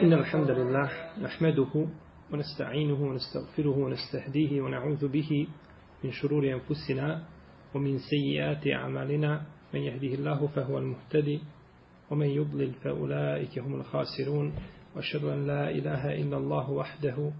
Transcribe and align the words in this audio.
إن 0.00 0.12
الحمد 0.12 0.50
لله 0.50 0.90
نحمده 1.22 1.86
ونستعينه 2.32 3.02
ونستغفره 3.02 3.78
ونستهديه 3.78 4.60
ونعوذ 4.60 5.08
به 5.08 5.46
من 6.04 6.10
شرور 6.10 6.52
أنفسنا 6.52 7.22
ومن 7.74 7.98
سيئات 7.98 8.66
أعمالنا. 8.66 9.42
من 9.74 9.80
يهده 9.80 10.14
الله 10.14 10.46
فهو 10.46 10.78
المهتدي 10.78 11.40
ومن 12.10 12.26
يضلل 12.26 12.72
فأولئك 12.72 13.58
هم 13.58 13.74
الخاسرون. 13.74 14.52
وأشهد 14.96 15.24
أن 15.24 15.46
لا 15.46 15.70
إله 15.70 16.14
إلا 16.14 16.36
الله 16.36 16.70
وحده 16.70 17.32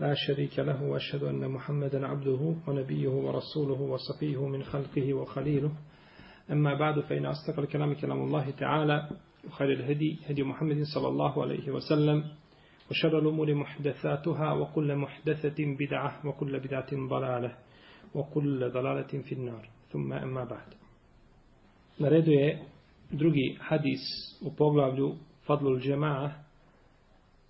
لا 0.00 0.14
شريك 0.14 0.58
له 0.58 0.82
وأشهد 0.82 1.22
أن 1.22 1.50
محمدا 1.50 2.06
عبده 2.06 2.54
ونبيه 2.66 3.08
ورسوله 3.08 3.80
وصفيه 3.80 4.48
من 4.48 4.62
خلقه 4.62 5.14
وخليله. 5.14 5.72
أما 6.50 6.74
بعد 6.74 7.00
فإن 7.00 7.26
أصدق 7.26 7.58
الكلام 7.58 7.94
كلام 7.94 8.22
الله 8.22 8.50
تعالى. 8.50 9.08
وخير 9.48 9.72
الهدي 9.72 10.18
هدي 10.28 10.42
محمد 10.42 10.82
صلى 10.94 11.08
الله 11.08 11.42
عليه 11.42 11.70
وسلم 11.70 12.24
وشر 12.90 13.18
الأمور 13.18 13.54
محدثاتها 13.54 14.52
وكل 14.52 14.96
محدثة 14.96 15.56
بدعة 15.58 16.26
وكل 16.26 16.60
بدعة 16.60 16.90
ضلالة 17.08 17.52
وكل 18.14 18.70
ضلالة 18.70 19.22
في 19.22 19.32
النار 19.32 19.68
ثم 19.92 20.12
أما 20.12 20.44
بعد 20.44 20.74
نريد 22.00 22.58
drugi 23.10 23.56
hadis 23.60 24.00
u 24.40 24.52
poglavlju 24.56 25.14
Fadlul 25.46 25.80
džema'a 25.80 26.30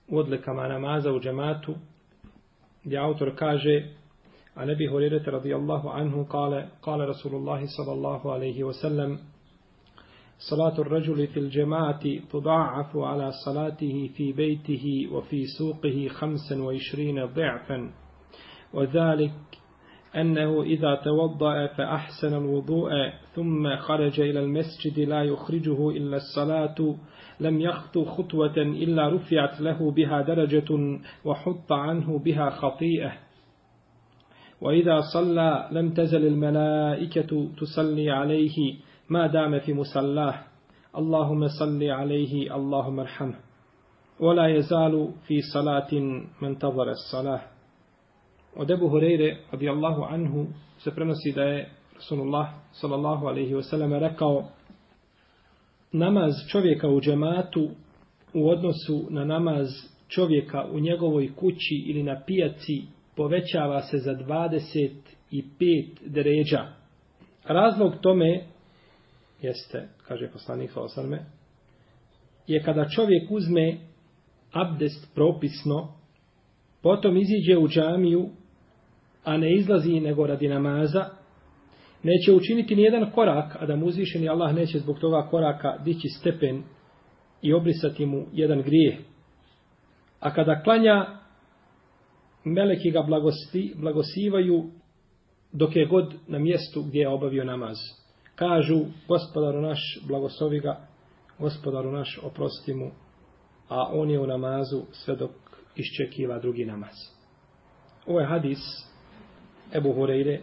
u 0.09 0.19
odlikama 0.19 0.69
namaza 0.69 1.13
u 1.13 1.21
džematu 1.21 1.75
gdje 2.85 2.99
autor 2.99 3.37
kaže 3.37 3.95
a 4.55 4.65
nebi 4.65 4.87
Hurirete 4.87 5.31
radijallahu 5.31 5.89
anhu 5.89 6.25
kale, 6.25 6.69
kale 6.81 7.07
Rasulullahi 7.07 7.67
sallallahu 7.67 8.29
alaihi 8.29 8.63
wasallam 8.63 9.19
صلاة 10.39 10.81
الرجل 10.81 11.27
في 11.27 11.41
الجماعة 11.41 12.01
تضاعف 12.31 12.97
على 12.97 13.31
صلاته 13.45 14.11
في 14.17 14.33
بيته 14.33 15.09
وفي 15.13 15.45
سوقه 15.59 16.09
خمسا 16.09 16.63
وعشرين 16.63 17.25
ضعفا. 17.25 17.91
وذلك 18.75 19.33
أنه 20.17 20.63
إذا 20.63 20.95
توضأ 20.95 21.67
فأحسن 21.67 22.35
الوضوء 22.35 22.91
ثم 23.35 23.77
خرج 23.77 24.21
إلى 24.21 24.41
المسجد 24.41 25.01
لا 25.01 25.23
يخرجه 25.23 25.91
إلا 25.91 26.17
الصلاة. 26.17 26.97
لم 27.41 27.61
يخطو 27.61 28.05
خطوة 28.05 28.57
إلا 28.57 29.09
رفعت 29.09 29.61
له 29.61 29.91
بها 29.91 30.23
درجة 30.23 30.99
وحط 31.25 31.73
عنه 31.73 32.19
بها 32.19 32.51
خطيئة. 32.51 33.13
وإذا 34.61 35.01
صلى 35.15 35.69
لم 35.73 35.91
تزل 35.91 36.27
الملائكة 36.27 37.51
تصلي 37.61 38.11
عليه. 38.11 38.88
ما 39.10 39.28
دام 39.28 39.60
في 39.60 39.74
مسلاه 39.74 40.36
اللهم 40.98 41.48
صل 41.48 41.84
عليه 41.84 42.56
اللهم 42.56 43.00
ارحمه 43.00 43.36
ولا 44.20 44.48
يزال 44.48 45.10
في 45.28 45.42
صلاة 45.54 45.94
من 46.42 46.48
انتظر 46.48 46.90
الصلاة 46.90 47.42
Od 48.56 48.70
Ebu 48.70 48.90
Hureyre, 48.90 49.38
radijallahu 49.52 50.04
anhu, 50.04 50.48
se 50.78 50.92
prenosi 50.92 51.32
da 51.36 51.44
je 51.44 51.70
Rasulullah, 51.96 52.48
sallallahu 52.72 53.28
alaihi 53.28 53.54
wasallam, 53.54 54.00
rekao 54.00 54.46
namaz 55.92 56.34
čovjeka 56.52 56.90
u 56.90 57.02
džematu 57.02 57.70
u 58.34 58.50
odnosu 58.50 59.08
na 59.10 59.26
namaz 59.26 59.68
čovjeka 60.08 60.66
u 60.72 60.80
njegovoj 60.80 61.36
kući 61.36 61.84
ili 61.86 62.04
na 62.04 62.22
pijaci 62.26 62.82
povećava 63.16 63.82
se 63.82 63.98
za 63.98 64.12
25 64.12 65.86
deređa. 66.06 66.66
Razlog 67.44 67.94
tome 68.02 68.44
jeste, 69.43 69.89
kaže 70.09 70.31
poslanik 70.33 70.71
Salosarme, 70.71 71.25
je 72.47 72.63
kada 72.63 72.89
čovjek 72.89 73.31
uzme 73.31 73.77
abdest 74.53 75.15
propisno, 75.15 75.93
potom 76.83 77.17
iziđe 77.17 77.59
u 77.59 77.69
džamiju, 77.69 78.29
a 79.25 79.37
ne 79.37 79.55
izlazi 79.55 80.01
nego 80.01 80.27
radi 80.27 80.49
namaza, 80.49 81.05
neće 82.03 82.33
učiniti 82.33 82.77
ni 82.77 82.83
jedan 82.83 83.11
korak, 83.11 83.57
a 83.61 83.67
da 83.67 83.77
mu 83.77 83.87
uzvišeni 83.87 84.29
Allah 84.29 84.55
neće 84.55 84.79
zbog 84.79 84.99
toga 84.99 85.29
koraka 85.31 85.79
dići 85.85 86.09
stepen 86.09 86.63
i 87.43 87.53
obrisati 87.53 88.07
mu 88.07 88.27
jedan 88.33 88.63
grijeh. 88.63 88.99
A 90.21 90.35
kada 90.35 90.63
klanja, 90.63 91.07
meleki 92.45 92.91
ga 92.91 93.03
blagosti, 93.03 93.75
blagosivaju 93.77 94.65
dok 95.53 95.77
je 95.77 95.87
god 95.87 96.15
na 96.27 96.39
mjestu 96.39 96.83
gdje 96.83 97.01
je 97.01 97.09
obavio 97.09 97.45
namaz. 97.45 97.77
Kažu, 98.39 98.81
gospodaru 99.09 99.61
naš, 99.61 99.99
blagoslovi 100.07 100.61
ga, 100.61 100.81
gospodaru 101.39 101.93
naš, 101.93 102.19
oprosti 102.23 102.75
mu, 102.75 102.91
a 103.69 103.89
on 103.93 104.11
je 104.11 104.21
u 104.21 104.27
namazu 104.27 104.83
sve 104.93 105.17
dok 105.17 105.31
iščekiva 105.77 106.39
drugi 106.39 106.65
namaz. 106.65 106.95
Ovo 108.07 108.21
je 108.21 108.27
hadis 108.27 108.59
Ebu 109.75 109.93
Horeire, 109.93 110.41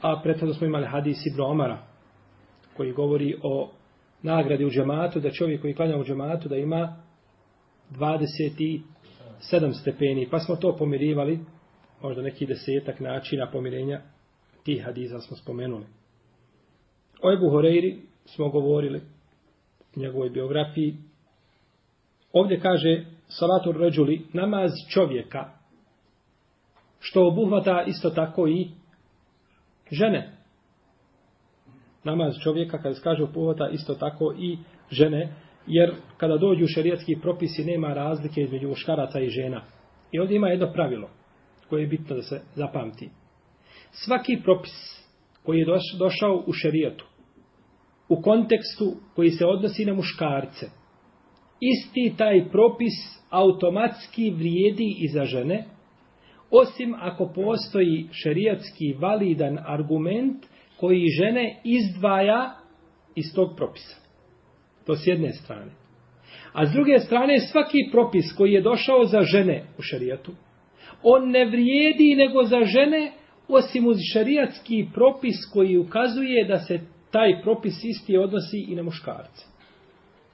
a 0.00 0.20
prethodno 0.22 0.54
smo 0.54 0.66
imali 0.66 0.86
hadis 0.86 1.26
Ibn 1.26 1.40
Omara, 1.40 1.78
koji 2.76 2.92
govori 2.92 3.36
o 3.42 3.70
nagradi 4.22 4.64
u 4.64 4.70
džematu, 4.70 5.20
da 5.20 5.30
čovjek 5.30 5.60
koji 5.60 5.74
klanja 5.74 5.96
u 5.96 6.04
džematu 6.04 6.48
da 6.48 6.56
ima 6.56 6.96
27 7.90 8.80
stepeni, 9.80 10.28
pa 10.30 10.38
smo 10.38 10.56
to 10.56 10.76
pomirivali, 10.76 11.40
možda 12.02 12.22
neki 12.22 12.46
desetak 12.46 13.00
načina 13.00 13.50
pomirenja 13.52 14.00
tih 14.64 14.84
hadiza 14.84 15.20
smo 15.20 15.36
spomenuli. 15.36 15.99
O 17.22 17.32
Ebu 17.32 17.50
Horeiri 17.50 17.96
smo 18.24 18.48
govorili 18.48 19.00
u 19.96 20.00
njegovoj 20.00 20.30
biografiji. 20.30 20.96
Ovdje 22.32 22.60
kaže 22.60 23.04
Salatur 23.28 23.76
ređuli, 23.76 24.26
namaz 24.32 24.70
čovjeka, 24.92 25.50
što 27.00 27.26
obuhvata 27.26 27.84
isto 27.86 28.10
tako 28.10 28.48
i 28.48 28.68
žene. 29.90 30.36
Namaz 32.04 32.34
čovjeka, 32.42 32.78
kada 32.78 32.94
se 32.94 33.02
kaže 33.02 33.22
obuhvata 33.22 33.68
isto 33.68 33.94
tako 33.94 34.34
i 34.38 34.58
žene, 34.90 35.34
jer 35.66 35.94
kada 36.16 36.36
dođu 36.36 36.66
šerijatski 36.66 37.18
propisi 37.22 37.64
nema 37.64 37.94
razlike 37.94 38.40
između 38.40 38.68
muškaraca 38.68 39.20
i 39.20 39.28
žena. 39.28 39.62
I 40.12 40.18
ovdje 40.18 40.36
ima 40.36 40.48
jedno 40.48 40.72
pravilo 40.72 41.10
koje 41.68 41.80
je 41.80 41.86
bitno 41.86 42.16
da 42.16 42.22
se 42.22 42.40
zapamti. 42.54 43.10
Svaki 43.90 44.40
propis 44.44 45.00
koji 45.42 45.58
je 45.58 45.66
došao 45.98 46.44
u 46.46 46.52
šerijatu, 46.52 47.04
u 48.10 48.22
kontekstu 48.22 48.92
koji 49.14 49.30
se 49.30 49.46
odnosi 49.46 49.84
na 49.84 49.94
muškarce, 49.94 50.66
isti 51.60 52.14
taj 52.16 52.48
propis 52.50 52.92
automatski 53.30 54.30
vrijedi 54.30 54.94
i 54.98 55.08
za 55.08 55.24
žene, 55.24 55.64
osim 56.50 56.94
ako 57.00 57.32
postoji 57.34 58.08
šerijatski 58.12 58.92
validan 58.98 59.58
argument 59.66 60.46
koji 60.76 61.06
žene 61.18 61.60
izdvaja 61.64 62.56
iz 63.14 63.24
tog 63.34 63.56
propisa. 63.56 63.96
To 64.86 64.96
s 64.96 65.06
jedne 65.06 65.32
strane. 65.32 65.70
A 66.52 66.66
s 66.66 66.72
druge 66.72 66.98
strane, 66.98 67.38
svaki 67.38 67.78
propis 67.92 68.32
koji 68.36 68.52
je 68.52 68.62
došao 68.62 69.04
za 69.04 69.22
žene 69.22 69.64
u 69.78 69.82
šerijatu, 69.82 70.32
on 71.02 71.30
ne 71.30 71.44
vrijedi 71.44 72.14
nego 72.14 72.44
za 72.44 72.64
žene, 72.64 73.12
osim 73.48 73.86
uz 73.86 73.96
šerijatski 74.12 74.86
propis 74.94 75.36
koji 75.52 75.78
ukazuje 75.78 76.44
da 76.44 76.58
se 76.58 76.80
taj 77.10 77.42
propis 77.42 77.84
isti 77.84 78.16
odnosi 78.16 78.58
i 78.68 78.74
na 78.74 78.82
muškarce. 78.82 79.46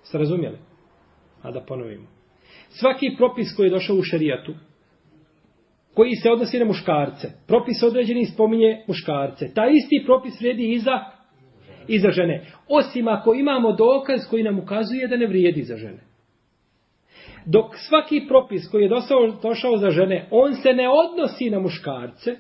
Ste 0.03 0.19
razumjeli? 0.19 0.59
A 1.43 1.51
da 1.51 1.61
ponovimo. 1.61 2.07
Svaki 2.69 3.15
propis 3.17 3.57
koji 3.57 3.67
je 3.67 3.71
došao 3.71 3.97
u 3.97 4.03
šerijatu, 4.03 4.55
koji 5.95 6.15
se 6.15 6.31
odnosi 6.31 6.59
na 6.59 6.65
muškarce, 6.65 7.29
propis 7.47 7.83
određeni 7.83 8.25
spominje 8.25 8.85
muškarce. 8.89 9.55
Ta 9.55 9.67
isti 9.67 10.03
propis 10.07 10.41
vrijedi 10.41 10.73
i 10.73 10.79
za, 10.79 11.01
i 11.89 11.99
za 11.99 12.11
žene. 12.11 12.47
Osim 12.69 13.09
ako 13.09 13.35
imamo 13.35 13.73
dokaz 13.73 14.21
koji 14.31 14.43
nam 14.43 14.59
ukazuje 14.59 15.09
da 15.09 15.17
ne 15.17 15.27
vrijedi 15.27 15.63
za 15.63 15.77
žene. 15.77 16.01
Dok 17.47 17.77
svaki 17.77 18.25
propis 18.29 18.69
koji 18.71 18.83
je 18.83 18.89
došao, 18.89 19.39
došao 19.43 19.77
za 19.77 19.91
žene, 19.91 20.29
on 20.31 20.55
se 20.55 20.73
ne 20.73 20.89
odnosi 20.89 21.51
na 21.51 21.59
muškarce, 21.59 22.37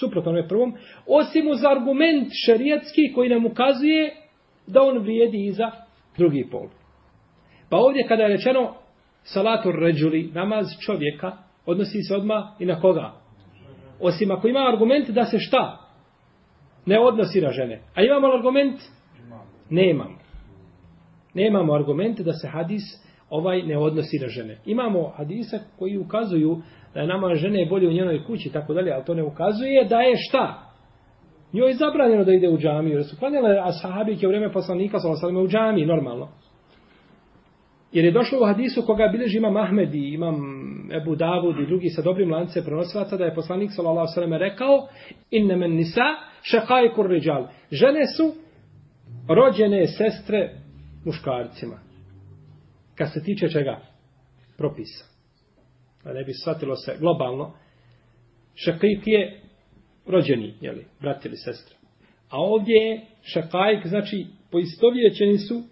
suprotno 0.00 0.30
onome 0.30 0.48
prvom, 0.48 0.74
osim 1.06 1.48
uz 1.48 1.64
argument 1.64 2.28
šerijatski 2.46 3.12
koji 3.14 3.28
nam 3.28 3.46
ukazuje 3.46 4.14
da 4.66 4.82
on 4.82 4.98
vrijedi 4.98 5.46
i 5.46 5.52
za 5.52 5.70
drugi 6.16 6.48
pol. 6.50 6.68
Pa 7.70 7.76
ovdje 7.76 8.06
kada 8.08 8.22
je 8.22 8.28
rečeno 8.28 8.74
salatur 9.22 9.74
ređuli, 9.74 10.30
namaz 10.34 10.66
čovjeka, 10.86 11.32
odnosi 11.66 12.02
se 12.02 12.14
odma 12.14 12.56
i 12.58 12.66
na 12.66 12.80
koga? 12.80 13.12
Osim 14.00 14.30
ako 14.30 14.48
ima 14.48 14.68
argument 14.68 15.10
da 15.10 15.24
se 15.24 15.38
šta? 15.38 15.78
Ne 16.86 16.98
odnosi 16.98 17.40
na 17.40 17.50
žene. 17.50 17.80
A 17.94 18.02
imamo 18.02 18.26
argument? 18.26 18.80
Nemamo. 19.70 20.18
Nemamo 21.34 21.74
argument 21.74 22.20
da 22.20 22.32
se 22.32 22.48
hadis 22.48 22.82
ovaj 23.30 23.62
ne 23.62 23.78
odnosi 23.78 24.18
na 24.18 24.28
žene. 24.28 24.58
Imamo 24.66 25.12
hadisa 25.16 25.58
koji 25.78 25.98
ukazuju 25.98 26.56
da 26.94 27.00
je 27.00 27.06
nama 27.06 27.34
žene 27.34 27.66
bolje 27.70 27.88
u 27.88 27.92
njenoj 27.92 28.24
kući, 28.24 28.52
tako 28.52 28.74
dalje, 28.74 28.92
ali 28.92 29.04
to 29.04 29.14
ne 29.14 29.22
ukazuje 29.22 29.84
da 29.84 30.00
je 30.00 30.14
šta? 30.16 30.70
Njoj 31.52 31.68
je 31.68 31.74
zabranjeno 31.74 32.24
da 32.24 32.32
ide 32.32 32.48
u 32.48 32.58
džamiju, 32.58 32.94
jer 32.94 33.04
su 33.04 33.16
klanjale 33.16 33.60
ashabike 33.62 34.26
u 34.26 34.30
vreme 34.30 34.52
poslanika, 34.52 34.98
sa 34.98 35.10
osaleme 35.10 35.40
u 35.40 35.48
džamiji, 35.48 35.86
normalno. 35.86 36.28
Jer 37.92 38.04
je 38.04 38.10
došlo 38.10 38.38
u 38.40 38.46
hadisu 38.46 38.82
koga 38.86 39.08
bilježi 39.12 39.38
imam 39.38 39.56
Ahmed 39.56 39.94
i 39.94 40.14
imam 40.14 40.36
Ebu 40.92 41.16
Davud 41.16 41.58
i 41.58 41.66
drugi 41.66 41.88
sa 41.88 42.02
dobrim 42.02 42.32
lance 42.32 42.64
prenosilaca 42.64 43.16
da 43.16 43.24
je 43.24 43.34
poslanik 43.34 43.70
sallallahu 43.72 43.98
alejhi 43.98 44.10
ve 44.10 44.14
sellem 44.14 44.50
rekao 44.50 44.88
inna 45.30 45.56
men 45.56 45.74
nisa 45.74 46.08
shaqaiqur 46.52 47.08
rijal. 47.08 47.46
Žene 47.70 48.06
su 48.16 48.32
rođene 49.28 49.86
sestre 49.86 50.50
muškarcima. 51.04 51.83
Kad 52.94 53.12
se 53.12 53.22
tiče 53.22 53.48
čega? 53.48 53.80
Propisa. 54.56 55.04
Da 56.04 56.12
ne 56.12 56.24
bi 56.24 56.32
shvatilo 56.32 56.76
se 56.76 56.96
globalno. 57.00 57.54
Šakajk 58.54 59.06
je 59.06 59.40
rođeni, 60.06 60.54
jeli, 60.60 60.86
brat 61.00 61.24
ili 61.24 61.36
sestra. 61.36 61.76
A 62.30 62.38
ovdje 62.38 62.74
je 62.74 63.06
šakajk, 63.22 63.86
znači 63.86 64.26
poistovjećeni 64.50 65.38
su 65.38 65.62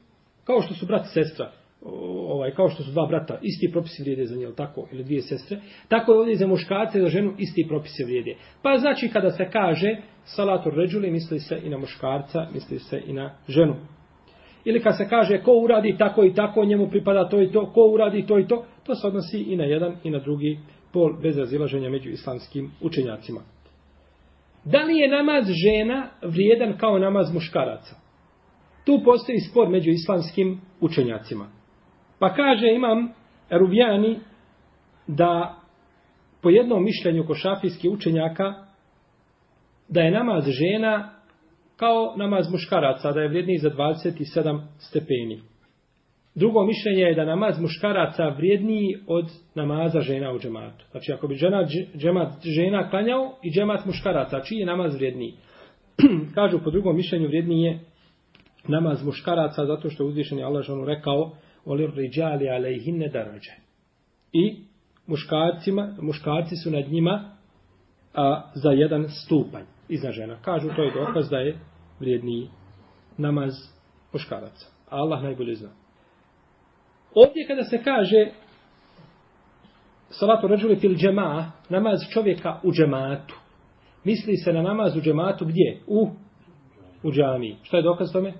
kao 0.44 0.62
što 0.62 0.74
su 0.74 0.86
brat 0.86 1.06
i 1.06 1.08
sestra 1.08 1.52
ovaj, 1.84 2.50
kao 2.50 2.68
što 2.68 2.82
su 2.82 2.90
dva 2.90 3.06
brata, 3.06 3.38
isti 3.42 3.70
propisi 3.72 4.02
vrijede 4.02 4.26
za 4.26 4.36
nje, 4.36 4.48
tako, 4.56 4.88
ili 4.92 5.04
dvije 5.04 5.22
sestre, 5.22 5.60
tako 5.88 6.12
je 6.12 6.18
ovdje 6.18 6.36
za 6.36 6.46
muškarce 6.46 6.98
i 6.98 7.02
za 7.02 7.08
ženu 7.08 7.34
isti 7.38 7.66
propisi 7.68 8.04
vrijede. 8.04 8.36
Pa 8.62 8.78
znači 8.78 9.08
kada 9.08 9.30
se 9.30 9.50
kaže 9.52 9.96
salatu 10.24 10.70
ređuli, 10.70 11.10
misli 11.10 11.40
se 11.40 11.60
i 11.64 11.70
na 11.70 11.78
muškarca, 11.78 12.48
misli 12.52 12.78
se 12.78 13.02
i 13.06 13.12
na 13.12 13.34
ženu. 13.48 13.74
Ili 14.64 14.82
kad 14.82 14.96
se 14.96 15.08
kaže 15.08 15.42
ko 15.42 15.52
uradi 15.52 15.96
tako 15.98 16.24
i 16.24 16.34
tako, 16.34 16.64
njemu 16.64 16.90
pripada 16.90 17.28
to 17.28 17.42
i 17.42 17.52
to, 17.52 17.72
ko 17.72 17.80
uradi 17.80 18.26
to 18.26 18.38
i 18.38 18.46
to, 18.46 18.64
to 18.86 18.94
se 18.94 19.06
odnosi 19.06 19.38
i 19.38 19.56
na 19.56 19.64
jedan 19.64 19.96
i 20.04 20.10
na 20.10 20.18
drugi 20.18 20.58
pol 20.92 21.12
bez 21.22 21.38
razilaženja 21.38 21.90
među 21.90 22.10
islamskim 22.10 22.70
učenjacima. 22.80 23.40
Da 24.64 24.82
li 24.82 24.96
je 24.96 25.08
namaz 25.08 25.44
žena 25.64 26.08
vrijedan 26.22 26.76
kao 26.78 26.98
namaz 26.98 27.34
muškaraca? 27.34 27.96
Tu 28.84 29.00
postoji 29.04 29.38
spor 29.38 29.68
među 29.68 29.90
islamskim 29.90 30.60
učenjacima. 30.80 31.46
Pa 32.18 32.34
kaže 32.34 32.66
imam 32.74 33.12
Rubijani 33.50 34.18
da 35.06 35.58
po 36.42 36.50
jednom 36.50 36.84
mišljenju 36.84 37.26
košafijskih 37.26 37.90
učenjaka 37.90 38.54
da 39.88 40.00
je 40.00 40.10
namaz 40.10 40.44
žena 40.48 41.21
kao 41.82 42.14
namaz 42.16 42.52
muškaraca, 42.52 43.12
da 43.12 43.20
je 43.20 43.28
vrijedniji 43.28 43.58
za 43.58 43.70
27 43.70 44.60
stepeni. 44.78 45.40
Drugo 46.34 46.64
mišljenje 46.64 47.02
je 47.02 47.14
da 47.14 47.24
namaz 47.24 47.60
muškaraca 47.60 48.28
vrijedniji 48.28 48.96
od 49.06 49.24
namaza 49.54 50.00
žena 50.00 50.32
u 50.32 50.38
džematu. 50.38 50.84
Znači 50.90 51.12
ako 51.12 51.28
bi 51.28 51.34
žena, 51.34 51.66
džemat 51.96 52.32
žena 52.44 52.90
klanjao 52.90 53.38
i 53.42 53.50
džemat 53.50 53.86
muškaraca, 53.86 54.40
čiji 54.40 54.58
je 54.58 54.66
namaz 54.66 54.94
vrijedniji? 54.94 55.34
Kažu 56.34 56.58
po 56.64 56.70
drugom 56.70 56.96
mišljenju 56.96 57.28
vrijedniji 57.28 57.62
je 57.62 57.80
namaz 58.68 59.04
muškaraca 59.04 59.66
zato 59.66 59.90
što 59.90 60.04
uzvišen 60.04 60.38
je 60.38 60.44
Allah 60.44 60.64
ženu 60.64 60.84
rekao 60.84 61.30
olir 61.64 61.90
riđali 61.94 62.48
alejhinne 62.48 63.08
darađe. 63.08 63.52
I 64.32 64.56
muškarcima, 65.06 65.96
muškarci 66.00 66.56
su 66.56 66.70
nad 66.70 66.88
njima 66.88 67.36
a, 68.14 68.50
za 68.54 68.70
jedan 68.70 69.08
stupanj 69.08 69.64
iznad 69.88 70.12
žena. 70.12 70.36
Kažu 70.42 70.68
to 70.76 70.82
je 70.82 70.92
dokaz 70.94 71.30
da 71.30 71.38
je 71.38 71.58
vrijedniji 72.02 72.48
namaz 73.18 73.52
muškaraca. 74.12 74.66
A 74.90 74.96
Allah 74.96 75.22
najbolje 75.22 75.54
zna. 75.54 75.70
Ovdje 77.14 77.46
kada 77.46 77.62
se 77.62 77.82
kaže 77.84 78.30
salatu 80.10 80.46
ređuli 80.46 80.76
fil 80.76 80.94
džema, 80.94 81.52
namaz 81.68 82.00
čovjeka 82.12 82.60
u 82.62 82.72
džematu, 82.72 83.34
misli 84.04 84.36
se 84.36 84.52
na 84.52 84.62
namaz 84.62 84.96
u 84.96 85.00
džematu 85.00 85.44
gdje? 85.44 85.80
U, 85.86 86.08
u 87.02 87.12
džamiji. 87.12 87.56
Šta 87.62 87.76
je 87.76 87.82
dokaz 87.82 88.12
tome? 88.12 88.32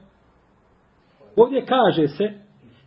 Ovdje 1.36 1.66
kaže 1.66 2.08
se 2.08 2.42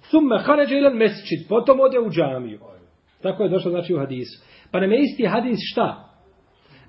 Thumme 0.10 0.40
haređe 0.40 0.78
ilan 0.78 0.98
mesčid, 0.98 1.48
potom 1.50 1.80
ode 1.80 2.00
u 2.00 2.10
džamiju. 2.10 2.60
Tako 3.22 3.44
je 3.44 3.50
došlo 3.50 3.72
znači 3.72 3.94
u 3.94 4.00
hadisu. 4.00 4.44
Pa 4.72 4.80
nam 4.80 4.92
je 4.92 5.00
isti 5.02 5.26
hadis 5.26 5.60
šta? 5.72 6.05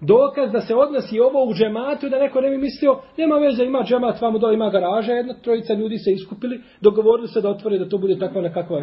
Dokaz 0.00 0.52
da 0.52 0.60
se 0.60 0.74
odnosi 0.74 1.20
ovo 1.20 1.44
u 1.44 1.54
džematu, 1.54 2.08
da 2.08 2.18
neko 2.18 2.40
ne 2.40 2.50
bi 2.50 2.58
mislio, 2.58 3.00
nema 3.18 3.36
veze, 3.36 3.64
ima 3.64 3.82
džemat, 3.82 4.20
vamo 4.20 4.38
dole 4.38 4.54
ima 4.54 4.70
garaža, 4.70 5.12
jedna 5.12 5.34
trojica 5.34 5.74
ljudi 5.74 5.98
se 5.98 6.12
iskupili, 6.12 6.60
dogovorili 6.80 7.28
se 7.28 7.40
da 7.40 7.50
otvore 7.50 7.78
da 7.78 7.88
to 7.88 7.98
bude 7.98 8.18
takva 8.18 8.42
nekakva 8.42 8.80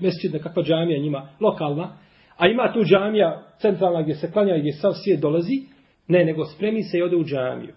mesčid, 0.00 0.32
nekakva 0.32 0.62
džamija 0.62 1.02
njima, 1.02 1.28
lokalna, 1.40 1.96
a 2.36 2.48
ima 2.48 2.72
tu 2.72 2.84
džamija 2.84 3.42
centralna 3.60 4.02
gdje 4.02 4.14
se 4.14 4.32
klanja 4.32 4.56
i 4.56 4.60
gdje 4.60 4.72
sav 4.72 4.92
svijet 4.92 5.20
dolazi, 5.20 5.62
ne, 6.08 6.24
nego 6.24 6.44
spremi 6.44 6.82
se 6.82 6.98
i 6.98 7.02
ode 7.02 7.16
u 7.16 7.24
džamiju. 7.24 7.74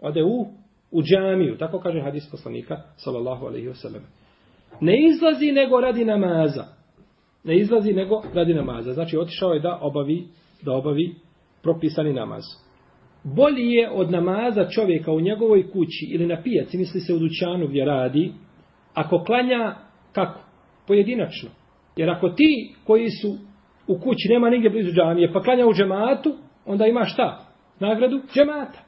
Ode 0.00 0.22
u, 0.22 0.46
u 0.90 1.02
džamiju, 1.02 1.56
tako 1.58 1.80
kaže 1.80 2.00
hadis 2.00 2.30
poslanika, 2.30 2.76
sallallahu 2.96 3.46
alaihi 3.46 3.68
wasallam. 3.68 4.02
ne 4.80 5.08
izlazi 5.08 5.52
nego 5.52 5.80
radi 5.80 6.04
namaza. 6.04 6.64
Ne 7.44 7.56
izlazi 7.56 7.92
nego 7.92 8.22
radi 8.34 8.54
namaza. 8.54 8.92
Znači 8.92 9.18
otišao 9.18 9.52
je 9.52 9.60
da 9.60 9.78
obavi, 9.82 10.24
da 10.62 10.72
obavi 10.72 11.14
propisani 11.62 12.12
namaz. 12.12 12.42
Bolji 13.24 13.70
je 13.70 13.90
od 13.90 14.10
namaza 14.10 14.68
čovjeka 14.68 15.12
u 15.12 15.20
njegovoj 15.20 15.70
kući 15.70 16.06
ili 16.10 16.26
na 16.26 16.42
pijaci, 16.42 16.78
misli 16.78 17.00
se 17.00 17.14
u 17.14 17.18
dućanu 17.18 17.66
gdje 17.66 17.84
radi, 17.84 18.32
ako 18.94 19.24
klanja 19.24 19.74
kako? 20.12 20.40
Pojedinačno. 20.86 21.50
Jer 21.96 22.10
ako 22.10 22.28
ti 22.28 22.74
koji 22.84 23.10
su 23.10 23.36
u 23.86 23.98
kući 23.98 24.28
nema 24.30 24.50
nigdje 24.50 24.70
blizu 24.70 24.90
džamije, 24.90 25.32
pa 25.32 25.42
klanja 25.42 25.66
u 25.66 25.74
džematu, 25.74 26.34
onda 26.66 26.86
ima 26.86 27.04
šta? 27.04 27.46
Nagradu 27.80 28.20
džemata. 28.34 28.78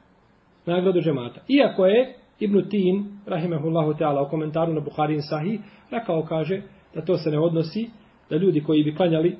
Nagradu 0.65 1.01
džemata. 1.01 1.41
Iako 1.47 1.85
je 1.85 2.15
Ibn 2.39 2.69
Tin, 2.69 3.05
rahimahullahu 3.25 3.93
ta'ala, 3.93 4.27
u 4.27 4.29
komentaru 4.29 4.73
na 4.73 4.79
Buharin 4.79 5.21
Sahih, 5.21 5.59
rekao 5.91 6.23
kaže 6.23 6.61
da 6.95 7.05
to 7.05 7.17
se 7.17 7.31
ne 7.31 7.39
odnosi, 7.39 7.89
da 8.29 8.37
ljudi 8.37 8.63
koji 8.63 8.83
bi 8.83 8.95
klanjali 8.95 9.37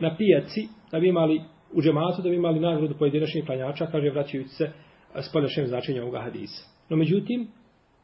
na 0.00 0.16
pijaci, 0.16 0.68
da 0.92 1.00
bi 1.00 1.08
imali 1.08 1.40
u 1.76 1.82
džematu, 1.82 2.22
da 2.22 2.28
bi 2.28 2.36
imali 2.36 2.60
nagradu 2.60 2.94
pojedinačnih 2.98 3.44
klanjača, 3.46 3.86
kaže 3.86 4.10
vraćajući 4.10 4.48
se 4.48 4.70
s 5.14 5.32
poljašnjem 5.32 5.66
značenjem 5.66 6.02
ovoga 6.02 6.20
hadisa. 6.20 6.68
No 6.88 6.96
međutim, 6.96 7.48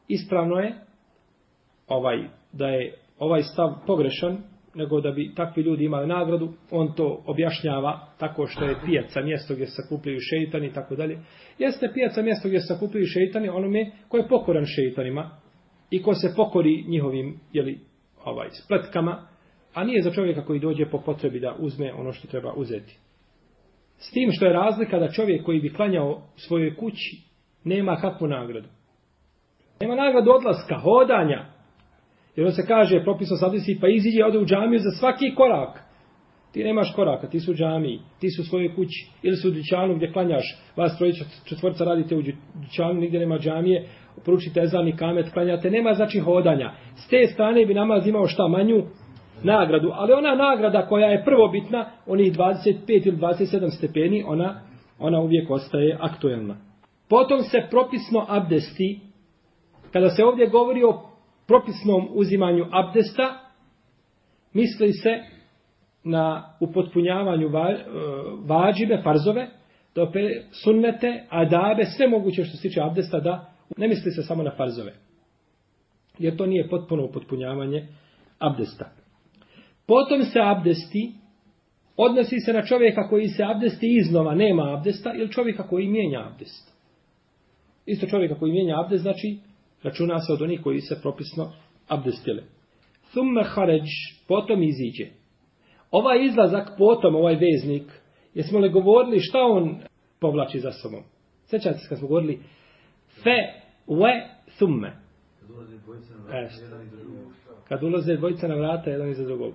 ispravno 0.07 0.55
je 0.55 0.75
ovaj, 1.87 2.27
da 2.51 2.67
je 2.67 2.93
ovaj 3.19 3.41
stav 3.41 3.73
pogrešan, 3.87 4.37
nego 4.75 5.01
da 5.01 5.11
bi 5.11 5.33
takvi 5.35 5.63
ljudi 5.63 5.85
imali 5.85 6.07
nagradu, 6.07 6.53
on 6.71 6.93
to 6.95 7.23
objašnjava 7.25 8.07
tako 8.19 8.47
što 8.47 8.65
je 8.65 8.75
pijaca 8.85 9.21
mjesto 9.21 9.53
gdje 9.53 9.65
se 9.65 9.81
sakupljaju 9.81 10.19
šeitani 10.21 10.67
i 10.67 10.73
tako 10.73 10.95
dalje. 10.95 11.19
Jeste 11.59 11.91
pijaca 11.93 12.21
mjesto 12.21 12.47
gdje 12.47 12.59
se 12.59 12.73
sakupljaju 12.73 13.05
šeitani 13.05 13.49
onome 13.49 13.91
ko 14.07 14.17
je 14.17 14.27
pokoran 14.27 14.65
šeitanima 14.65 15.31
i 15.89 16.01
ko 16.01 16.13
se 16.13 16.33
pokori 16.35 16.85
njihovim 16.87 17.39
jeli, 17.53 17.79
ovaj, 18.25 18.49
spletkama, 18.51 19.27
a 19.73 19.83
nije 19.83 20.01
za 20.01 20.11
čovjeka 20.11 20.45
koji 20.45 20.59
dođe 20.59 20.85
po 20.85 21.01
potrebi 21.01 21.39
da 21.39 21.55
uzme 21.59 21.93
ono 21.93 22.13
što 22.13 22.27
treba 22.27 22.53
uzeti. 22.53 22.97
S 24.07 24.11
tim 24.11 24.29
što 24.31 24.45
je 24.45 24.53
razlika 24.53 24.99
da 24.99 25.11
čovjek 25.11 25.45
koji 25.45 25.59
bi 25.59 25.73
klanjao 25.73 26.21
svojoj 26.35 26.75
kući 26.75 27.21
nema 27.63 27.95
kakvu 27.95 28.27
nagradu. 28.27 28.67
Nema 29.81 29.95
nagradu 29.95 30.31
odlaska, 30.31 30.79
hodanja, 30.79 31.53
Jer 32.35 32.45
on 32.45 32.51
se 32.51 32.65
kaže, 32.67 33.03
propisao 33.03 33.37
sadisi, 33.37 33.77
pa 33.81 33.87
iziđe, 33.87 34.25
ode 34.25 34.39
u 34.39 34.45
džamiju 34.45 34.79
za 34.79 34.91
svaki 34.99 35.35
korak. 35.35 35.79
Ti 36.51 36.63
nemaš 36.63 36.93
koraka, 36.95 37.27
ti 37.27 37.39
su 37.39 37.51
u 37.51 37.55
džamiji, 37.55 37.99
ti 38.19 38.29
su 38.29 38.41
u 38.41 38.45
svojoj 38.45 38.75
kući, 38.75 39.09
ili 39.23 39.35
su 39.35 39.47
u 39.47 39.51
dućanu 39.51 39.95
gdje 39.95 40.11
klanjaš, 40.13 40.57
vas 40.75 40.97
trojica 40.97 41.25
četvorca 41.45 41.83
radite 41.83 42.15
u 42.15 42.21
dućanu, 42.61 42.93
nigdje 42.93 43.19
nema 43.19 43.37
džamije, 43.37 43.87
poručite 44.25 44.61
ezan 44.61 44.87
i 44.87 44.97
kamet, 44.97 45.33
klanjate, 45.33 45.71
nema 45.71 45.93
znači 45.93 46.19
hodanja. 46.19 46.73
S 46.95 47.07
te 47.07 47.27
strane 47.33 47.65
bi 47.65 47.73
namaz 47.73 48.07
imao 48.07 48.27
šta 48.27 48.47
manju 48.47 48.83
nagradu, 49.43 49.91
ali 49.93 50.13
ona 50.13 50.35
nagrada 50.35 50.85
koja 50.85 51.07
je 51.07 51.23
prvobitna, 51.25 51.85
onih 52.07 52.33
25 52.33 53.07
ili 53.07 53.17
27 53.17 53.77
stepeni, 53.77 54.23
ona, 54.27 54.61
ona 54.99 55.19
uvijek 55.19 55.51
ostaje 55.51 55.97
aktuelna. 56.01 56.55
Potom 57.09 57.39
se 57.41 57.67
propisno 57.69 58.25
abdesti, 58.29 58.99
kada 59.91 60.09
se 60.09 60.23
ovdje 60.23 60.47
govori 60.47 60.83
o 60.83 61.01
propisnom 61.47 62.07
uzimanju 62.13 62.65
abdesta 62.71 63.43
misli 64.53 64.93
se 64.93 65.09
na 66.03 66.55
upotpunjavanju 66.59 67.49
va, 67.49 67.69
e, 67.69 67.77
vađibe, 68.45 69.01
farzove, 69.03 69.47
dope 69.95 70.19
sunnete, 70.63 71.23
adabe, 71.29 71.85
sve 71.85 72.07
moguće 72.07 72.43
što 72.43 72.57
se 72.57 72.61
tiče 72.61 72.81
abdesta, 72.81 73.19
da 73.19 73.53
ne 73.77 73.87
misli 73.87 74.11
se 74.11 74.23
samo 74.23 74.43
na 74.43 74.51
farzove. 74.57 74.93
Jer 76.19 76.37
to 76.37 76.45
nije 76.45 76.69
potpuno 76.69 77.05
upotpunjavanje 77.05 77.87
abdesta. 78.39 79.02
Potom 79.87 80.23
se 80.23 80.39
abdesti 80.39 81.11
odnosi 81.97 82.39
se 82.39 82.53
na 82.53 82.65
čovjeka 82.65 83.09
koji 83.09 83.27
se 83.27 83.43
abdesti 83.43 83.97
iznova, 83.97 84.35
nema 84.35 84.73
abdesta, 84.77 85.13
ili 85.15 85.31
čovjeka 85.31 85.67
koji 85.67 85.87
mijenja 85.87 86.27
abdest. 86.31 86.73
Isto 87.85 88.07
čovjeka 88.07 88.35
koji 88.35 88.51
mijenja 88.51 88.79
abdest, 88.79 89.01
znači 89.01 89.37
računa 89.83 90.19
se 90.19 90.33
od 90.33 90.41
onih 90.41 90.61
koji 90.63 90.81
se 90.81 90.99
propisno 91.01 91.51
abdestile. 91.87 92.43
Thumme 93.11 93.43
haređ, 93.43 93.89
potom 94.27 94.63
iziđe. 94.63 95.07
Ovaj 95.91 96.25
izlazak, 96.25 96.69
potom 96.77 97.15
ovaj 97.15 97.35
veznik, 97.35 97.83
jesmo 98.33 98.59
li 98.59 98.69
govorili 98.69 99.19
šta 99.19 99.39
on 99.39 99.79
povlači 100.19 100.59
za 100.59 100.71
sobom? 100.71 101.03
Sjećate 101.45 101.77
se 101.77 101.89
kad 101.89 101.97
smo 101.97 102.07
govorili 102.07 102.39
fe, 103.23 103.37
we, 103.87 104.27
thumme. 104.57 104.93
Kad 107.67 107.83
ulaze 107.83 108.15
dvojica 108.15 108.47
na 108.47 108.55
vrata, 108.55 108.89
jedan 108.89 109.09
iza 109.09 109.23
drugog. 109.23 109.53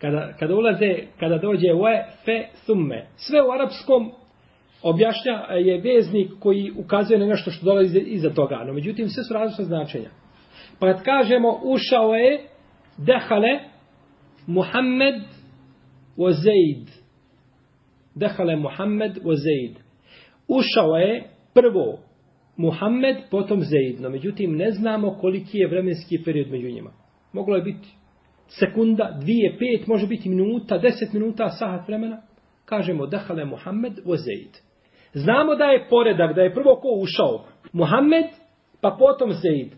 Kada, 0.00 0.32
kada 0.38 0.54
ulaze, 0.54 0.96
kada 1.20 1.38
dođe 1.38 1.74
ue, 1.74 2.04
fe, 2.24 2.46
thumme. 2.64 3.06
Sve 3.16 3.42
u 3.42 3.50
arapskom 3.50 4.12
objašnja 4.82 5.46
e, 5.50 5.54
je 5.54 5.80
veznik 5.80 6.30
koji 6.40 6.72
ukazuje 6.76 7.18
na 7.18 7.26
nešto 7.26 7.50
što 7.50 7.64
dolazi 7.64 7.98
iza 7.98 8.30
toga. 8.30 8.64
No, 8.66 8.72
međutim, 8.72 9.08
sve 9.08 9.24
su 9.24 9.34
različite 9.34 9.64
značenja. 9.64 10.10
Pa 10.78 10.92
kad 10.92 11.04
kažemo 11.04 11.60
ušao 11.62 12.14
je, 12.14 12.40
dehale, 12.98 13.58
Muhammed 14.46 15.22
wa 16.16 16.30
Zaid. 16.30 16.88
Dehale 18.14 18.56
Muhammed 18.56 19.16
wa 19.16 19.34
Zaid. 19.34 19.76
Ušao 20.48 20.96
je 20.96 21.24
prvo 21.54 21.98
Muhammed, 22.56 23.16
potom 23.30 23.60
Zaid. 23.60 24.00
No, 24.00 24.08
međutim, 24.08 24.56
ne 24.56 24.70
znamo 24.70 25.18
koliki 25.20 25.58
je 25.58 25.68
vremenski 25.68 26.22
period 26.24 26.50
među 26.50 26.68
njima. 26.68 26.90
Moglo 27.32 27.56
je 27.56 27.62
biti 27.62 27.88
sekunda, 28.48 29.18
dvije, 29.20 29.58
pet, 29.58 29.86
može 29.86 30.06
biti 30.06 30.28
minuta, 30.28 30.78
deset 30.78 31.12
minuta, 31.12 31.48
sahat 31.48 31.88
vremena. 31.88 32.22
Kažemo, 32.64 33.06
dehale 33.06 33.44
Muhammed 33.44 33.92
wa 34.04 34.16
Zaid. 34.16 34.66
Znamo 35.14 35.54
da 35.54 35.64
je 35.64 35.86
poredak, 35.90 36.34
da 36.34 36.42
je 36.42 36.54
prvo 36.54 36.76
ko 36.76 36.88
ušao? 36.88 37.44
Muhammed, 37.72 38.26
pa 38.80 38.96
potom 38.98 39.32
Zaid. 39.32 39.72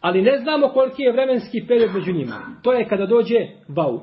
Ali 0.00 0.22
ne 0.22 0.38
znamo 0.38 0.68
koliki 0.68 1.02
je 1.02 1.12
vremenski 1.12 1.64
period 1.68 1.90
među 1.94 2.12
njima. 2.12 2.56
To 2.62 2.72
je 2.72 2.88
kada 2.88 3.06
dođe 3.06 3.36
vau. 3.68 4.00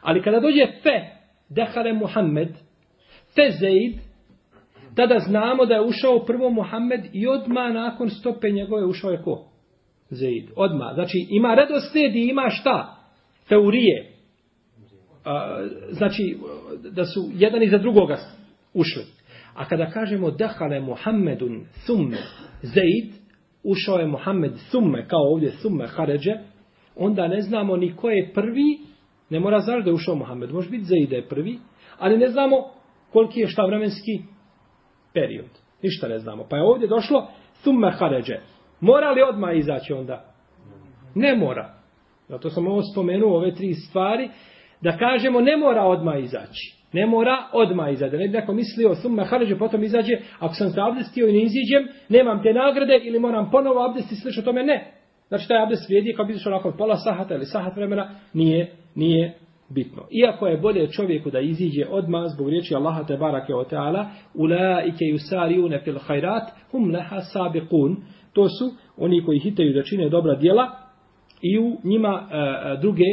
Ali 0.00 0.22
kada 0.22 0.40
dođe 0.40 0.66
fe, 0.82 1.00
dehale 1.48 1.92
Muhammed, 1.92 2.48
fe 3.34 3.50
Zaid, 3.60 3.94
tada 4.96 5.18
znamo 5.18 5.66
da 5.66 5.74
je 5.74 5.84
ušao 5.84 6.24
prvo 6.24 6.50
Muhammed 6.50 7.00
i 7.12 7.26
odma 7.26 7.68
nakon 7.68 8.10
stope 8.10 8.50
njegove 8.50 8.84
ušao 8.84 9.10
je 9.10 9.22
ko? 9.22 9.44
Zaid. 10.10 10.50
Odma. 10.56 10.90
Znači 10.94 11.26
ima 11.30 11.54
redoslijed 11.54 12.16
i 12.16 12.28
ima 12.28 12.50
šta? 12.50 12.93
Teorije. 13.48 14.10
A, 15.24 15.66
znači 15.90 16.38
da 16.90 17.04
su 17.04 17.30
jedan 17.34 17.62
iza 17.62 17.78
drugoga 17.78 18.18
ušli. 18.74 19.04
A 19.54 19.68
kada 19.68 19.90
kažemo 19.90 20.30
dehale 20.30 20.80
Muhammedun 20.80 21.64
summe 21.86 22.18
Zaid, 22.62 23.12
ušao 23.62 23.98
je 23.98 24.06
Muhammed 24.06 24.52
summe, 24.70 25.08
kao 25.08 25.32
ovdje 25.32 25.50
summe 25.50 25.86
haređe, 25.86 26.32
onda 26.96 27.28
ne 27.28 27.40
znamo 27.40 27.76
ni 27.76 27.96
ko 27.96 28.10
je 28.10 28.32
prvi, 28.34 28.78
ne 29.30 29.40
mora 29.40 29.60
znaš 29.60 29.84
da 29.84 29.90
je 29.90 29.94
ušao 29.94 30.14
Muhammed, 30.14 30.50
može 30.50 30.70
biti 30.70 30.84
Zaid 30.84 31.10
da 31.10 31.16
je 31.16 31.28
prvi, 31.28 31.58
ali 31.98 32.18
ne 32.18 32.28
znamo 32.28 32.56
koliki 33.12 33.40
je 33.40 33.48
šta 33.48 33.66
vremenski 33.66 34.22
period. 35.12 35.50
Ništa 35.82 36.08
ne 36.08 36.18
znamo. 36.18 36.46
Pa 36.50 36.56
je 36.56 36.62
ovdje 36.62 36.88
došlo 36.88 37.28
summe 37.62 37.90
haređe. 37.90 38.40
Mora 38.80 39.10
li 39.10 39.22
odmah 39.22 39.56
izaći 39.56 39.92
onda? 39.92 40.24
Ne 41.14 41.34
mora. 41.36 41.74
Zato 42.28 42.50
sam 42.50 42.66
ovo 42.66 42.82
spomenuo, 42.92 43.36
ove 43.36 43.54
tri 43.54 43.74
stvari, 43.74 44.28
da 44.80 44.96
kažemo 44.96 45.40
ne 45.40 45.56
mora 45.56 45.82
odmah 45.82 46.22
izaći. 46.22 46.74
Ne 46.92 47.06
mora 47.06 47.36
odmah 47.52 47.92
izaći. 47.92 48.16
Ne 48.16 48.28
bi 48.28 48.32
neko 48.32 48.52
mislio, 48.52 48.94
summa 48.94 49.24
harađe, 49.24 49.58
potom 49.58 49.84
izađe, 49.84 50.12
ako 50.38 50.54
sam 50.54 50.70
se 50.70 50.80
abdestio 50.80 51.28
i 51.28 51.32
ne 51.32 51.42
iziđem, 51.42 51.88
nemam 52.08 52.42
te 52.42 52.52
nagrade 52.52 53.00
ili 53.02 53.18
moram 53.18 53.50
ponovo 53.50 53.84
abdesti, 53.84 54.14
slično 54.14 54.42
tome, 54.42 54.62
ne. 54.62 54.92
Znači, 55.28 55.48
taj 55.48 55.62
abdest 55.62 55.88
vrijedi, 55.88 56.14
kao 56.16 56.24
bi 56.24 56.32
izašao 56.32 56.52
nakon 56.52 56.72
pola 56.78 56.96
sahata 56.96 57.34
ili 57.34 57.44
sahat 57.44 57.76
vremena, 57.76 58.10
nije, 58.32 58.72
nije 58.94 59.34
bitno. 59.68 60.02
Iako 60.10 60.46
je 60.46 60.56
bolje 60.56 60.90
čovjeku 60.90 61.30
da 61.30 61.40
iziđe 61.40 61.86
odmah 61.90 62.24
zbog 62.34 62.48
riječi 62.48 62.74
Allaha 62.74 63.04
te 63.04 63.16
barake 63.16 63.54
o 63.54 63.64
teala, 63.64 64.06
ulaike 64.34 65.04
yusariune 65.04 65.84
fil 65.84 65.98
hajrat, 65.98 66.50
hum 66.70 66.90
leha 66.90 67.20
sabiqun. 67.34 67.96
To 68.32 68.48
su 68.48 68.70
oni 68.96 69.24
koji 69.24 69.38
hitaju 69.38 69.72
da 69.72 69.82
čine 69.82 70.08
dobra 70.08 70.34
djela 70.34 70.83
i 71.42 71.58
u 71.58 71.78
njima 71.84 72.14
uh, 72.22 72.80
druge 72.80 73.04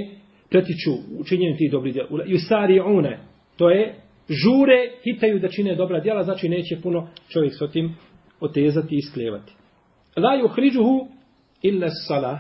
pretiču 0.50 0.92
učinjenju 1.20 1.58
tih 1.58 1.72
dobrih 1.72 1.94
djela. 1.94 2.10
Yusariune, 2.10 3.18
To 3.58 3.70
je 3.70 3.96
žure, 4.30 4.92
hitaju 5.04 5.40
da 5.40 5.48
čine 5.48 5.76
dobra 5.76 6.00
djela, 6.00 6.24
znači 6.24 6.50
neće 6.50 6.82
puno 6.84 7.08
čovjek 7.30 7.54
s 7.54 7.72
tim 7.72 7.96
otezati 8.40 8.96
i 8.96 8.98
isklevati. 8.98 9.54
La 10.18 10.38
yuhriđuhu 10.44 11.08
illa 11.62 11.88
salah. 12.08 12.40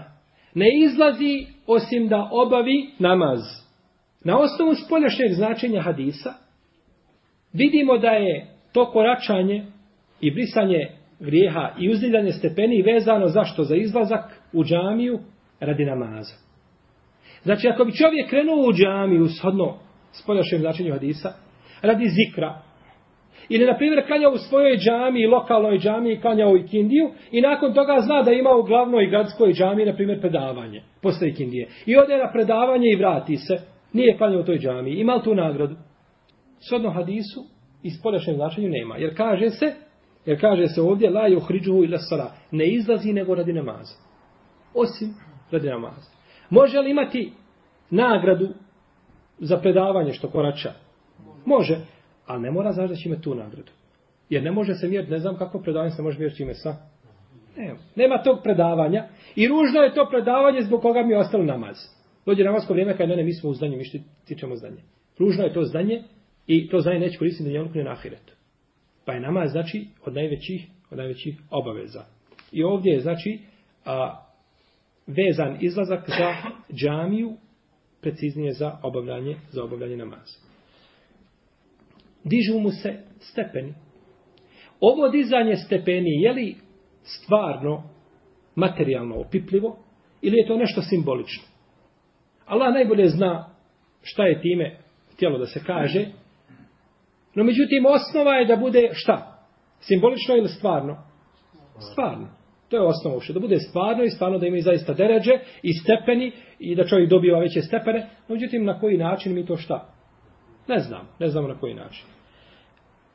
Ne 0.55 0.67
izlazi 0.85 1.45
osim 1.67 2.07
da 2.07 2.29
obavi 2.31 2.89
namaz. 2.99 3.39
Na 4.23 4.39
osnovu 4.39 4.75
spoljašnjeg 4.75 5.33
značenja 5.33 5.81
hadisa 5.81 6.33
vidimo 7.53 7.97
da 7.97 8.09
je 8.09 8.47
to 8.73 8.91
koračanje 8.91 9.65
i 10.21 10.31
brisanje 10.31 10.89
grijeha 11.19 11.75
i 11.79 11.89
uzdivljanje 11.89 12.31
stepeni 12.31 12.81
vezano 12.81 13.27
zašto? 13.27 13.63
Za 13.63 13.75
izlazak 13.75 14.41
u 14.53 14.63
džamiju 14.63 15.19
radi 15.61 15.85
namaza. 15.85 16.35
Znači, 17.43 17.67
ako 17.67 17.85
bi 17.85 17.91
čovjek 17.91 18.29
krenuo 18.29 18.67
u 18.67 18.73
džamiju 18.73 19.27
shodno 19.27 19.77
spoljašnjem 20.11 20.61
značenju 20.61 20.93
hadisa, 20.93 21.29
radi 21.81 22.05
zikra. 22.09 22.61
Ili, 23.49 23.65
na 23.65 23.77
primjer, 23.77 24.07
klanjao 24.07 24.31
u 24.31 24.37
svojoj 24.37 24.77
džamiji, 24.77 25.27
lokalnoj 25.27 25.77
džamiji, 25.77 26.21
klanjao 26.21 26.51
u 26.51 26.57
ikindiju, 26.57 27.09
i 27.31 27.41
nakon 27.41 27.73
toga 27.73 27.97
zna 27.99 28.23
da 28.23 28.31
ima 28.31 28.49
u 28.55 28.63
glavnoj 28.63 29.07
gradskoj 29.07 29.53
džamiji, 29.53 29.85
na 29.85 29.93
primjer, 29.93 30.19
predavanje, 30.19 30.81
posle 31.01 31.29
ikindije. 31.29 31.67
I 31.85 31.97
ode 31.97 32.17
na 32.17 32.31
predavanje 32.31 32.87
i 32.93 32.95
vrati 32.95 33.37
se, 33.37 33.57
nije 33.93 34.17
klanjao 34.17 34.41
u 34.41 34.45
toj 34.45 34.57
džamiji. 34.57 34.99
ima 34.99 35.15
li 35.15 35.23
tu 35.23 35.35
nagradu? 35.35 35.75
Svodno 36.69 36.89
hadisu, 36.89 37.43
i 37.83 37.89
spoljašnjem 37.89 38.35
značenju 38.35 38.69
nema. 38.69 38.97
Jer 38.97 39.17
kaže 39.17 39.49
se, 39.49 39.73
jer 40.25 40.41
kaže 40.41 40.67
se 40.67 40.81
ovdje, 40.81 41.09
la 41.09 41.27
juhriđuhu 41.27 41.83
ila 41.83 41.97
sara, 41.97 42.31
ne 42.51 42.67
izlazi 42.67 43.13
nego 43.13 43.35
radi 43.35 43.53
namaza. 43.53 43.95
Osim 44.73 45.13
radi 45.51 45.69
namaza. 45.69 46.11
Može 46.49 46.79
li 46.79 46.91
imati 46.91 47.33
nagradu 47.89 48.49
za 49.39 49.57
predavanje 49.57 50.13
što 50.13 50.29
korača? 50.29 50.73
Može, 51.45 51.77
ali 52.25 52.41
ne 52.41 52.51
mora 52.51 52.71
znaš 52.71 52.89
da 52.89 52.95
će 52.95 53.09
imati 53.09 53.21
tu 53.21 53.35
nagradu. 53.35 53.71
Jer 54.29 54.43
ne 54.43 54.51
može 54.51 54.73
se 54.73 54.87
mjeriti, 54.87 55.11
ne 55.11 55.19
znam 55.19 55.37
kako 55.37 55.59
predavanje 55.59 55.91
se 55.91 56.01
može 56.01 56.19
mjeriti 56.19 56.43
ime 56.43 56.53
sa. 56.53 56.75
Ne, 57.57 57.75
Nema 57.95 58.23
tog 58.23 58.39
predavanja. 58.43 59.07
I 59.35 59.47
ružno 59.47 59.79
je 59.81 59.93
to 59.93 60.07
predavanje 60.09 60.61
zbog 60.61 60.81
koga 60.81 61.03
mi 61.03 61.13
je 61.13 61.17
ostalo 61.17 61.43
namaz. 61.43 61.77
Dođe 62.25 62.43
namasko 62.43 62.73
vrijeme 62.73 62.97
kada 62.97 63.09
ne, 63.09 63.15
ne, 63.15 63.23
mi 63.23 63.33
smo 63.33 63.49
u 63.49 63.53
zdanju, 63.53 63.77
mi 63.77 63.83
što 63.83 63.97
tičemo 64.27 64.55
zdanje. 64.55 64.81
Ružno 65.19 65.43
je 65.43 65.53
to 65.53 65.63
zdanje 65.63 66.03
i 66.47 66.69
to 66.69 66.79
zdanje 66.79 66.99
neće 66.99 67.17
koristiti 67.17 67.49
da 67.49 67.53
njemu 67.53 67.69
na 67.73 67.91
ahiretu. 67.91 68.33
Pa 69.05 69.13
je 69.13 69.19
namaz 69.19 69.51
znači 69.51 69.87
od 70.05 70.13
najvećih, 70.13 70.67
od 70.91 70.97
najvećih 70.97 71.41
obaveza. 71.49 72.05
I 72.51 72.63
ovdje 72.63 72.93
je 72.93 72.99
znači 72.99 73.39
a, 73.85 74.25
vezan 75.15 75.57
izlazak 75.61 76.09
za 76.09 76.35
džamiju 76.73 77.37
preciznije 78.01 78.53
za 78.53 78.77
obavljanje, 78.83 79.37
za 79.49 79.63
obavljanje 79.63 79.97
namaza. 79.97 80.39
Dižu 82.23 82.59
mu 82.59 82.69
se 82.69 82.99
stepeni. 83.19 83.73
Ovo 84.79 85.09
dizanje 85.09 85.55
stepeni 85.55 86.21
je 86.21 86.31
li 86.31 86.55
stvarno 87.03 87.83
materijalno 88.55 89.15
opipljivo 89.15 89.77
ili 90.21 90.37
je 90.37 90.47
to 90.47 90.57
nešto 90.57 90.81
simbolično? 90.81 91.43
Allah 92.45 92.73
najbolje 92.73 93.07
zna 93.07 93.49
šta 94.01 94.25
je 94.25 94.41
time 94.41 94.77
htjelo 95.13 95.37
da 95.37 95.45
se 95.45 95.63
kaže, 95.65 96.05
no 97.35 97.43
međutim 97.43 97.85
osnova 97.85 98.33
je 98.33 98.45
da 98.45 98.55
bude 98.55 98.89
šta? 98.93 99.45
Simbolično 99.79 100.35
ili 100.35 100.47
stvarno? 100.47 100.97
Stvarno. 101.91 102.40
To 102.71 102.77
je 102.77 102.81
osnova 102.81 103.15
uopšte, 103.15 103.33
da 103.33 103.39
bude 103.39 103.59
stvarno 103.59 104.03
i 104.03 104.09
stvarno 104.09 104.37
da 104.37 104.47
imaju 104.47 104.63
zaista 104.63 104.93
deređe 104.93 105.31
i 105.63 105.73
stepeni 105.73 106.31
i 106.59 106.75
da 106.75 106.87
čovjek 106.87 107.09
dobiva 107.09 107.39
veće 107.39 107.61
stepene. 107.61 108.09
Međutim, 108.27 108.65
na 108.65 108.79
koji 108.79 108.97
način 108.97 109.33
mi 109.33 109.45
to 109.45 109.57
šta? 109.57 109.93
Ne 110.67 110.79
znam, 110.79 111.07
ne 111.19 111.27
znamo 111.27 111.47
na 111.47 111.59
koji 111.59 111.73
način. 111.73 112.05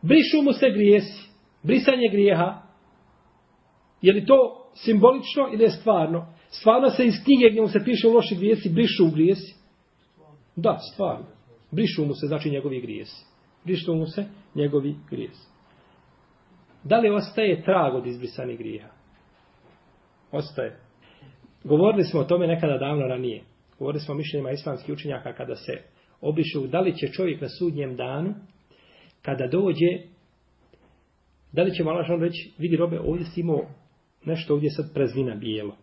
Brišu 0.03 0.43
mu 0.43 0.53
se 0.53 0.71
grijesi, 0.71 1.31
brisanje 1.63 2.09
grijeha, 2.13 2.63
je 4.03 4.13
li 4.13 4.27
to 4.27 4.71
simbolično 4.75 5.49
ili 5.53 5.63
je 5.63 5.71
stvarno? 5.71 6.35
Stvarno 6.49 6.91
se 6.91 7.07
iz 7.07 7.15
knjige 7.25 7.51
gdje 7.51 7.63
mu 7.63 7.69
se 7.69 7.85
piše 7.85 8.09
loši 8.09 8.37
grijesi, 8.37 8.73
brišu 8.75 9.07
u 9.07 9.11
grijesi? 9.11 9.55
Da, 10.57 10.79
stvarno. 10.93 11.27
Brišu 11.71 12.05
mu 12.05 12.15
se, 12.15 12.27
znači 12.27 12.51
njegovi 12.51 12.81
grijesi. 12.81 13.27
Brišu 13.65 13.95
mu 13.95 14.07
se 14.07 14.25
njegovi 14.55 14.95
grijesi. 15.11 15.49
Da 16.85 16.99
li 16.99 17.11
ostaje 17.11 17.63
trag 17.63 17.95
od 17.95 18.07
izbrisanih 18.07 18.59
grijeha? 18.59 18.96
Ostaje. 20.37 20.77
Govorili 21.65 22.05
smo 22.05 22.21
o 22.21 22.25
tome 22.25 22.47
nekada 22.47 22.79
davno 22.79 23.07
ranije. 23.07 23.43
Govorili 23.79 24.01
smo 24.01 24.15
o 24.15 24.17
mišljenjima 24.17 24.51
islamskih 24.51 24.95
učenjaka 24.95 25.33
kada 25.33 25.55
se 25.57 25.73
obišu 26.21 26.67
da 26.67 26.81
li 26.81 26.97
će 26.97 27.09
čovjek 27.13 27.41
na 27.41 27.49
sudnjem 27.49 27.97
danu 27.97 28.35
kada 29.23 29.47
dođe 29.47 29.87
da 31.53 31.63
li 31.63 31.75
će 31.75 31.85
malašan 31.85 32.21
reći 32.21 32.53
vidi 32.59 32.77
robe 32.77 33.01
ovdje 33.01 33.27
si 33.27 33.41
imao 33.41 33.61
nešto 34.25 34.55
ovdje 34.55 34.71
sad 34.71 34.95
prezlina 34.95 35.35
bijelo. 35.35 35.77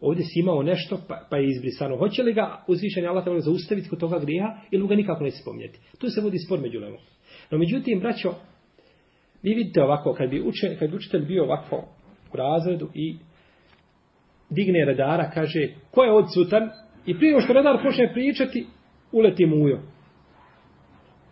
Ovdje 0.00 0.24
si 0.24 0.40
imao 0.40 0.62
nešto 0.62 0.98
pa, 1.08 1.26
pa 1.30 1.36
je 1.36 1.48
izbrisano. 1.48 1.96
Hoće 1.96 2.22
li 2.22 2.32
ga 2.32 2.64
uzvišenje 2.68 3.06
Allah 3.06 3.24
treba 3.24 3.40
zaustaviti 3.40 3.88
kod 3.88 4.00
toga 4.00 4.18
griha 4.18 4.60
ili 4.70 4.88
ga 4.88 4.94
nikako 4.94 5.24
ne 5.24 5.30
spomnjeti. 5.30 5.78
Tu 5.98 6.08
se 6.08 6.20
vodi 6.20 6.38
spor 6.38 6.60
među 6.60 6.78
lemom. 6.78 7.00
No 7.50 7.58
međutim, 7.58 8.00
braćo, 8.00 8.34
vi 9.42 9.54
vidite 9.54 9.82
ovako, 9.82 10.14
kad 10.14 10.30
bi, 10.30 10.40
uče, 10.40 10.76
kad 10.78 10.90
bi 10.90 10.96
učitelj 10.96 11.26
bio 11.26 11.44
ovako 11.44 11.84
u 12.32 12.36
razredu 12.36 12.88
i 12.94 13.16
digne 14.50 14.84
redara, 14.84 15.30
kaže, 15.30 15.68
ko 15.90 16.04
je 16.04 16.12
odsutan? 16.12 16.70
I 17.06 17.18
prije 17.18 17.40
što 17.40 17.52
redar 17.52 17.82
počne 17.82 18.12
pričati, 18.12 18.66
uleti 19.12 19.46
mujo. 19.46 19.80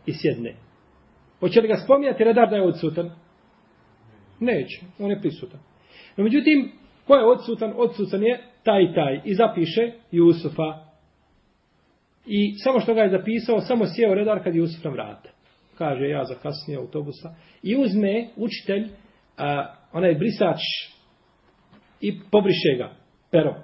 I 0.07 0.13
sjedne. 0.13 0.55
Hoće 1.41 1.61
li 1.61 1.69
ga 1.69 1.77
spominjati 1.77 2.25
redar 2.25 2.51
da 2.51 2.57
je 2.57 2.63
odsutan? 2.63 3.11
Neće, 4.41 4.81
on 4.99 5.11
je 5.11 5.21
prisutan. 5.21 5.61
No 6.17 6.25
međutim, 6.25 6.73
ko 7.07 7.15
je 7.15 7.25
odsutan? 7.25 7.73
Odsutan 7.77 8.23
je 8.23 8.41
taj 8.65 8.83
i 8.83 8.95
taj. 8.95 9.21
I 9.25 9.35
zapiše 9.35 9.93
Jusufa. 10.11 10.89
I 12.27 12.55
samo 12.59 12.81
što 12.81 12.95
ga 12.95 13.01
je 13.01 13.11
zapisao, 13.11 13.61
samo 13.61 13.87
sjeo 13.87 14.15
redar 14.15 14.45
kad 14.45 14.55
je 14.55 14.59
Jusuf 14.59 14.85
na 14.85 14.91
vrata. 14.91 15.31
Kaže, 15.79 16.09
ja 16.09 16.25
zakasnije 16.25 16.79
autobusa. 16.79 17.35
I 17.63 17.77
uzme 17.77 18.29
učitelj, 18.37 18.89
a, 19.37 19.75
onaj 19.93 20.15
brisač 20.15 20.61
i 22.01 22.21
pobriše 22.31 22.77
ga, 22.79 22.91
pero. 23.31 23.55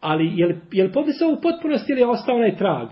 Ali 0.00 0.38
je 0.40 0.46
li, 0.46 0.60
je 0.72 0.84
li 0.84 0.92
pobrisao 0.92 1.28
u 1.28 1.40
potpunosti 1.42 1.92
ili 1.92 2.00
je 2.00 2.06
ostao 2.06 2.36
onaj 2.36 2.56
trag? 2.56 2.88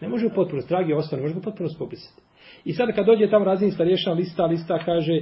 Ne 0.00 0.08
može 0.08 0.26
u 0.26 0.34
potpunosti, 0.34 0.68
trag 0.68 0.88
je 0.88 0.96
ostao, 0.96 1.16
ne 1.16 1.22
može 1.22 1.38
u 1.38 1.42
potpunosti 1.42 1.78
pobrisati. 1.78 2.22
I 2.64 2.72
sad 2.72 2.94
kad 2.94 3.06
dođe 3.06 3.30
tamo 3.30 3.44
razinista 3.44 3.84
rješava 3.84 4.16
lista, 4.16 4.46
lista 4.46 4.78
kaže 4.78 5.12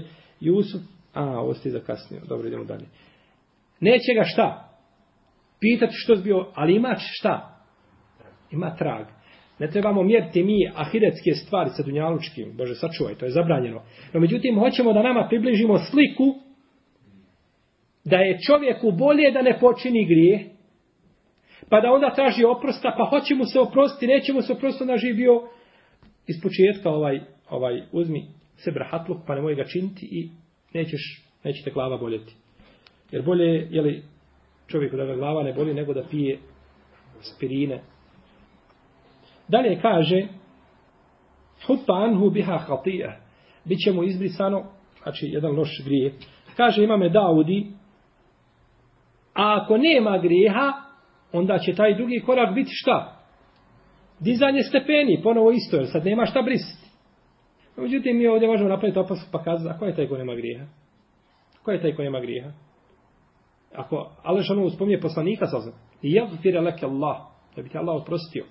Jusuf, 0.41 0.83
a, 1.15 1.25
ovo 1.25 1.55
ste 1.55 1.71
zakasnio, 1.71 2.21
dobro, 2.29 2.49
idemo 2.49 2.65
dalje. 2.65 2.87
Neće 3.81 4.15
ga 4.15 4.25
šta? 4.25 4.69
Pitati 5.61 5.93
što 5.97 6.13
je 6.13 6.23
bio, 6.23 6.47
ali 6.55 6.77
ima 6.77 6.95
šta? 6.99 7.63
Ima 8.51 8.77
trag. 8.77 9.07
Ne 9.59 9.71
trebamo 9.71 10.03
mjeriti 10.03 10.43
mi 10.43 10.71
ahiretske 10.75 11.31
stvari 11.35 11.71
sa 11.71 11.83
dunjalučkim. 11.83 12.57
Bože, 12.57 12.75
sačuvaj, 12.75 13.15
to 13.15 13.25
je 13.25 13.31
zabranjeno. 13.31 13.83
No, 14.13 14.21
međutim, 14.21 14.59
hoćemo 14.59 14.93
da 14.93 15.03
nama 15.03 15.27
približimo 15.29 15.79
sliku 15.79 16.25
da 18.05 18.17
je 18.17 18.39
čovjeku 18.47 18.93
bolje 18.93 19.31
da 19.31 19.43
ne 19.43 19.59
počini 19.61 20.07
grije, 20.07 20.51
pa 21.69 21.81
da 21.81 21.93
onda 21.93 22.15
traži 22.15 22.45
oprosta, 22.45 22.95
pa 22.99 23.05
hoće 23.05 23.35
mu 23.35 23.45
se 23.45 23.61
oprostiti, 23.61 24.07
neće 24.07 24.33
mu 24.33 24.43
se 24.43 24.53
oprostiti, 24.53 24.83
onda 24.83 24.97
živi 24.97 25.15
bio 25.15 25.43
iz 26.27 26.37
početka 26.43 26.91
ovaj, 26.91 27.21
ovaj, 27.51 27.83
uzmi 27.93 28.27
se 28.57 28.71
brahatluk, 28.71 29.19
pa 29.27 29.35
nemoj 29.35 29.55
ga 29.55 29.65
činiti 29.65 30.09
i 30.11 30.31
nećeš, 30.75 31.25
neće 31.45 31.65
te 31.65 31.71
glava 31.71 31.97
boljeti. 31.97 32.35
Jer 33.11 33.23
bolje 33.23 33.45
je, 33.45 33.69
jeli, 33.71 34.03
čovjeku 34.67 34.97
da 34.97 35.05
ga 35.05 35.15
glava 35.15 35.43
ne 35.43 35.53
boli, 35.53 35.75
nego 35.75 35.95
da 35.95 36.05
pije 36.11 36.39
spirine. 37.21 37.83
Dalje 39.49 39.81
kaže, 39.81 40.27
hupa 41.67 41.93
anhu 41.93 42.31
biha 42.31 42.59
hatija, 42.59 43.17
bit 43.65 43.79
će 43.85 43.93
mu 43.93 44.05
izbrisano, 44.05 44.65
znači 45.03 45.27
jedan 45.27 45.57
loš 45.57 45.83
grije. 45.85 46.15
Kaže 46.57 46.85
imame 46.85 47.09
Daudi, 47.09 47.67
a 49.35 49.61
ako 49.63 49.77
nema 49.77 50.19
grijeha, 50.19 50.73
onda 51.33 51.59
će 51.59 51.75
taj 51.75 51.95
drugi 51.95 52.23
korak 52.27 52.55
biti 52.55 52.71
šta? 52.73 53.17
Dizanje 54.21 54.63
stepeni, 54.63 55.21
ponovo 55.23 55.51
isto, 55.51 55.77
jer 55.77 55.87
sad 55.93 56.05
nema 56.05 56.27
šta 56.27 56.43
brisati. 56.43 56.91
Međutim, 57.77 58.17
mi 58.17 58.27
ovdje 58.27 58.49
možemo 58.49 58.69
napraviti 58.69 58.99
opasku 58.99 59.29
pa 59.33 59.43
kazati, 59.43 59.75
a 59.75 59.79
ko 59.79 59.85
je 59.85 59.97
taj 59.97 60.09
ko 60.09 60.17
nema 60.17 60.35
grijeha? 60.35 60.65
Ko 61.63 61.71
je 61.71 61.83
taj 61.83 61.95
ko 61.95 62.03
nema 62.03 62.21
grijeha? 62.21 62.51
Ako 63.75 64.11
Allah 64.23 64.45
šanu 64.45 64.59
ono 64.59 64.67
uspomnije 64.67 65.01
poslanika 65.01 65.47
sa 65.47 65.61
znam, 65.61 65.75
i 66.03 66.13
ja 66.13 66.29
leke 66.61 66.87
Allah, 66.87 67.17
da 67.57 67.63
bi 67.63 67.69
te 67.69 67.79
Allah 67.79 68.03
oprostio, 68.03 68.45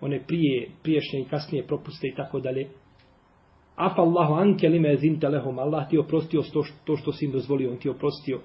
one 0.00 0.22
prije, 0.26 0.70
priješnje 0.82 1.20
i 1.20 1.24
kasnije 1.24 1.66
propuste 1.66 2.08
i 2.08 2.14
tako 2.14 2.40
dalje, 2.40 2.68
Afa 3.76 4.02
Allahu 4.02 4.34
anke 4.34 4.68
lime 4.68 4.96
zinte 4.96 5.28
lehum, 5.28 5.58
Allah 5.58 5.88
ti 5.88 5.98
oprostio 5.98 6.42
to, 6.42 6.64
to 6.84 6.96
što 6.96 7.12
si 7.12 7.24
im 7.24 7.32
dozvolio, 7.32 7.70
on 7.70 7.76
ti 7.78 7.88
oprostio. 7.88 8.40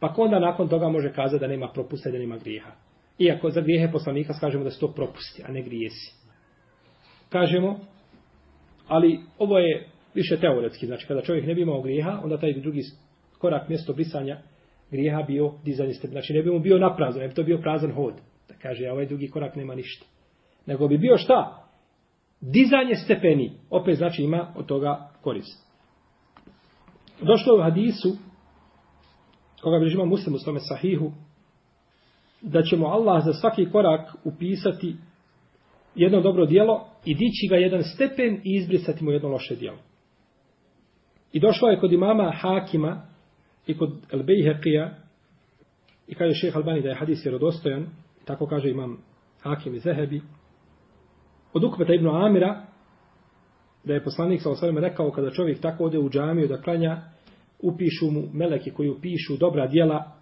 Pa 0.00 0.14
onda 0.16 0.38
nakon 0.38 0.68
toga 0.68 0.88
može 0.88 1.12
kazati 1.12 1.40
da 1.40 1.46
nema 1.46 1.68
propusta 1.68 2.08
i 2.08 2.12
da 2.12 2.18
nema 2.18 2.38
grijeha. 2.38 2.70
Iako 3.18 3.50
za 3.50 3.60
grijehe 3.60 3.92
poslanika 3.92 4.34
kažemo 4.40 4.64
da 4.64 4.70
se 4.70 4.80
to 4.80 4.92
propusti, 4.92 5.42
a 5.46 5.52
ne 5.52 5.62
grijesi. 5.62 6.14
Kažemo, 7.28 7.80
ali 8.88 9.20
ovo 9.38 9.58
je 9.58 9.88
više 10.14 10.36
teoretski, 10.40 10.86
znači 10.86 11.06
kada 11.06 11.22
čovjek 11.22 11.46
ne 11.46 11.54
bi 11.54 11.62
imao 11.62 11.82
grijeha, 11.82 12.20
onda 12.24 12.38
taj 12.38 12.52
drugi 12.52 12.82
korak 13.38 13.68
mjesto 13.68 13.92
brisanja 13.92 14.38
grijeha 14.90 15.22
bio 15.22 15.52
dizanje 15.64 15.92
stepen. 15.92 16.10
Znači 16.10 16.32
ne 16.32 16.42
bi 16.42 16.50
mu 16.50 16.58
bio 16.58 16.78
naprazan, 16.78 17.22
ne 17.22 17.28
bi 17.28 17.34
to 17.34 17.42
bio 17.42 17.58
prazan 17.58 17.92
hod. 17.92 18.14
Da 18.48 18.54
kaže, 18.62 18.90
ovaj 18.90 19.06
drugi 19.06 19.30
korak 19.30 19.56
nema 19.56 19.74
ništa. 19.74 20.06
Nego 20.66 20.88
bi 20.88 20.98
bio 20.98 21.16
šta? 21.16 21.66
Dizanje 22.40 22.94
stepeni. 22.94 23.52
Opet 23.70 23.96
znači 23.96 24.22
ima 24.22 24.54
od 24.56 24.66
toga 24.66 25.10
korist. 25.22 25.70
Došlo 27.22 27.54
je 27.54 27.58
u 27.60 27.62
hadisu, 27.62 28.16
koga 29.62 29.78
bi 29.78 29.88
žima 29.88 30.04
muslim 30.04 30.34
u 30.34 30.38
svome 30.38 30.60
sahihu, 30.60 31.12
da 32.40 32.62
ćemo 32.62 32.86
Allah 32.86 33.24
za 33.24 33.32
svaki 33.32 33.70
korak 33.70 34.10
upisati 34.24 34.96
jedno 35.94 36.20
dobro 36.20 36.46
dijelo 36.46 36.86
i 37.04 37.14
dići 37.14 37.46
ga 37.50 37.56
jedan 37.56 37.82
stepen 37.82 38.34
i 38.34 38.56
izbrisati 38.56 39.04
mu 39.04 39.10
jedno 39.10 39.28
loše 39.28 39.56
dijelo. 39.56 39.78
I 41.32 41.40
došlo 41.40 41.68
je 41.68 41.80
kod 41.80 41.92
imama 41.92 42.32
Hakima 42.36 43.02
i 43.66 43.78
kod 43.78 43.92
El 44.12 44.22
Bejheqija 44.22 44.90
i 46.06 46.14
kaže 46.14 46.34
šeheh 46.34 46.56
Albani 46.56 46.82
da 46.82 46.88
je 46.88 46.94
hadis 46.94 47.24
vjerodostojan, 47.24 47.86
tako 48.24 48.46
kaže 48.46 48.70
imam 48.70 48.98
Hakim 49.40 49.74
i 49.74 49.78
Zehebi, 49.78 50.22
od 51.52 51.64
Ukbeta 51.64 51.94
ibn 51.94 52.08
Amira, 52.08 52.66
da 53.84 53.94
je 53.94 54.04
poslanik 54.04 54.42
sa 54.42 54.50
osvrame 54.50 54.80
rekao 54.80 55.10
kada 55.10 55.30
čovjek 55.30 55.60
tako 55.60 55.84
ode 55.84 55.98
u 55.98 56.10
džamiju 56.10 56.48
da 56.48 56.62
klanja, 56.62 57.02
upišu 57.62 58.10
mu 58.10 58.22
meleki 58.32 58.70
koji 58.70 58.90
upišu 58.90 59.36
dobra 59.36 59.66
dijela 59.66 60.12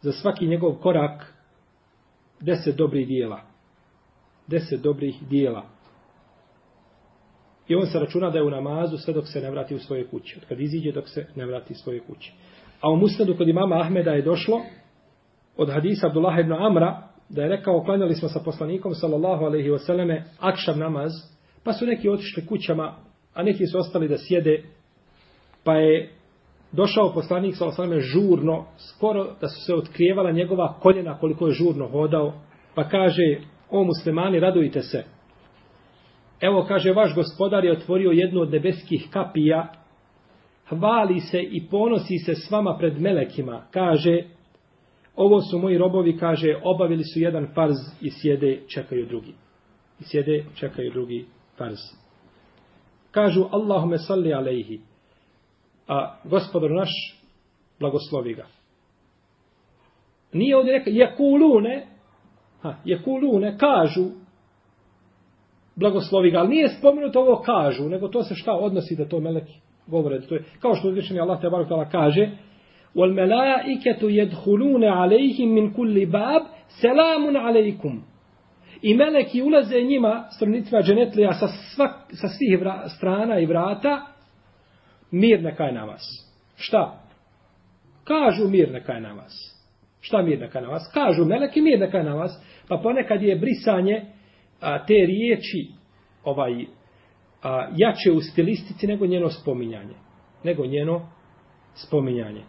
za 0.00 0.12
svaki 0.12 0.46
njegov 0.46 0.74
korak 0.74 1.34
deset 2.40 2.76
dobrih 2.76 3.06
dijela. 3.06 3.40
Deset 4.46 4.82
dobrih 4.82 5.14
dijela. 5.30 5.64
I 7.68 7.74
on 7.74 7.86
se 7.86 7.98
računa 7.98 8.30
da 8.30 8.38
je 8.38 8.44
u 8.44 8.50
namazu 8.50 8.96
sve 8.96 9.14
dok 9.14 9.24
se 9.28 9.40
ne 9.40 9.50
vrati 9.50 9.74
u 9.74 9.78
svoje 9.78 10.06
kuće. 10.06 10.38
Od 10.42 10.48
kad 10.48 10.60
iziđe 10.60 10.92
dok 10.92 11.08
se 11.08 11.26
ne 11.36 11.46
vrati 11.46 11.72
u 11.72 11.76
svoje 11.76 12.00
kuće. 12.00 12.32
A 12.80 12.90
u 12.90 12.96
musnadu 12.96 13.36
kod 13.36 13.48
imama 13.48 13.80
Ahmeda 13.80 14.10
je 14.10 14.22
došlo 14.22 14.60
od 15.56 15.70
hadisa 15.72 16.06
Abdullah 16.06 16.38
ibn 16.40 16.52
Amra 16.52 17.08
da 17.28 17.42
je 17.42 17.48
rekao 17.48 17.84
klanjali 17.84 18.14
smo 18.14 18.28
sa 18.28 18.40
poslanikom 18.44 18.94
sallallahu 18.94 19.44
alaihi 19.44 19.70
wasallame 19.70 20.22
akšav 20.38 20.78
namaz 20.78 21.12
pa 21.64 21.72
su 21.72 21.86
neki 21.86 22.08
otišli 22.08 22.46
kućama 22.46 22.96
a 23.34 23.42
neki 23.42 23.66
su 23.66 23.78
ostali 23.78 24.08
da 24.08 24.18
sjede 24.18 24.62
pa 25.64 25.74
je 25.74 26.15
došao 26.76 27.12
poslanik 27.14 27.56
sa 27.56 27.64
alaihi 27.78 28.00
žurno 28.00 28.64
skoro 28.76 29.24
da 29.40 29.48
su 29.48 29.64
se 29.66 29.74
otkrijevala 29.74 30.30
njegova 30.30 30.78
koljena 30.80 31.18
koliko 31.18 31.46
je 31.46 31.52
žurno 31.52 31.88
hodao 31.88 32.32
pa 32.74 32.88
kaže 32.88 33.40
o 33.70 33.84
muslimani 33.84 34.40
radujte 34.40 34.82
se 34.82 35.04
Evo 36.40 36.64
kaže 36.68 36.92
vaš 36.92 37.14
gospodar 37.14 37.64
je 37.64 37.72
otvorio 37.72 38.10
jednu 38.10 38.40
od 38.40 38.50
nebeskih 38.50 39.08
kapija 39.10 39.72
hvali 40.68 41.20
se 41.20 41.42
i 41.42 41.66
ponosi 41.70 42.18
se 42.18 42.34
s 42.34 42.50
vama 42.50 42.76
pred 42.78 43.00
melekima. 43.00 43.62
Kaže, 43.70 44.22
ovo 45.16 45.40
su 45.40 45.58
moji 45.58 45.78
robovi, 45.78 46.18
kaže, 46.18 46.60
obavili 46.64 47.04
su 47.04 47.20
jedan 47.20 47.46
farz 47.54 47.76
i 48.00 48.10
sjede, 48.10 48.60
čekaju 48.68 49.06
drugi. 49.06 49.34
I 50.00 50.04
sjede, 50.04 50.44
čekaju 50.54 50.90
drugi 50.92 51.26
farz. 51.56 51.78
Kažu, 53.10 53.44
Allahume 53.50 53.98
salli 53.98 54.34
alejhi. 54.34 54.80
A 55.88 56.16
gospodar 56.24 56.70
naš, 56.70 56.90
blagoslovi 57.80 58.34
ga. 58.34 58.46
Nije 60.32 60.56
ovdje 60.56 60.72
rekao, 60.72 60.90
je 60.90 61.16
kulune, 61.16 61.86
ha, 62.62 62.74
je 62.84 63.02
kulune, 63.02 63.58
kažu, 63.58 64.04
blagoslovi 65.76 66.30
ga, 66.30 66.38
ali 66.38 66.48
nije 66.48 66.68
spomenuto 66.68 67.20
ovo 67.20 67.42
kažu, 67.42 67.88
nego 67.88 68.08
to 68.08 68.22
se 68.22 68.34
šta 68.34 68.52
odnosi 68.52 68.96
da 68.96 69.08
to 69.08 69.20
meleki 69.20 69.54
govore. 69.86 70.20
To 70.20 70.34
je, 70.34 70.44
kao 70.60 70.74
što 70.74 70.88
uzvišeni 70.88 71.20
Allah 71.20 71.40
te 71.40 71.50
barukala 71.50 71.88
kaže, 71.88 72.30
wal 72.94 73.14
malaikatu 73.14 74.08
yadkhuluna 74.08 74.88
alayhim 75.04 75.46
min 75.46 75.72
kulli 75.74 76.06
bab 76.06 76.42
salamun 76.68 77.36
alaykum 77.36 78.02
i 78.82 78.94
meleki 78.94 79.42
ulaze 79.42 79.80
njima 79.80 80.24
stranicima 80.36 80.82
dženetlija 80.82 81.32
sa, 81.32 81.48
svak, 81.48 81.90
sa 82.12 82.28
svih 82.28 82.60
vra, 82.60 82.88
strana 82.88 83.38
i 83.38 83.46
vrata 83.46 84.06
mir 85.10 85.42
neka 85.42 85.64
je 85.64 85.72
na 85.72 85.84
vas 85.84 86.02
šta? 86.56 87.00
kažu 88.04 88.48
mir 88.48 88.72
neka 88.72 88.92
je 88.92 89.00
na 89.00 89.12
vas 89.12 89.56
šta 90.00 90.22
mir 90.22 90.40
neka 90.40 90.58
je 90.58 90.64
na 90.64 90.70
vas? 90.70 90.90
kažu 90.94 91.24
meleki 91.24 91.60
mir 91.60 91.80
neka 91.80 91.98
je 91.98 92.04
na 92.04 92.14
vas 92.14 92.42
pa 92.68 92.76
ponekad 92.82 93.22
je 93.22 93.36
brisanje 93.36 94.04
a, 94.60 94.86
te 94.86 94.94
riječi 94.94 95.68
ovaj 96.24 96.64
a, 97.42 97.68
jače 97.76 98.12
u 98.12 98.20
stilistici 98.20 98.86
nego 98.86 99.06
njeno 99.06 99.30
spominjanje. 99.30 99.94
Nego 100.44 100.66
njeno 100.66 101.08
spominjanje. 101.74 102.42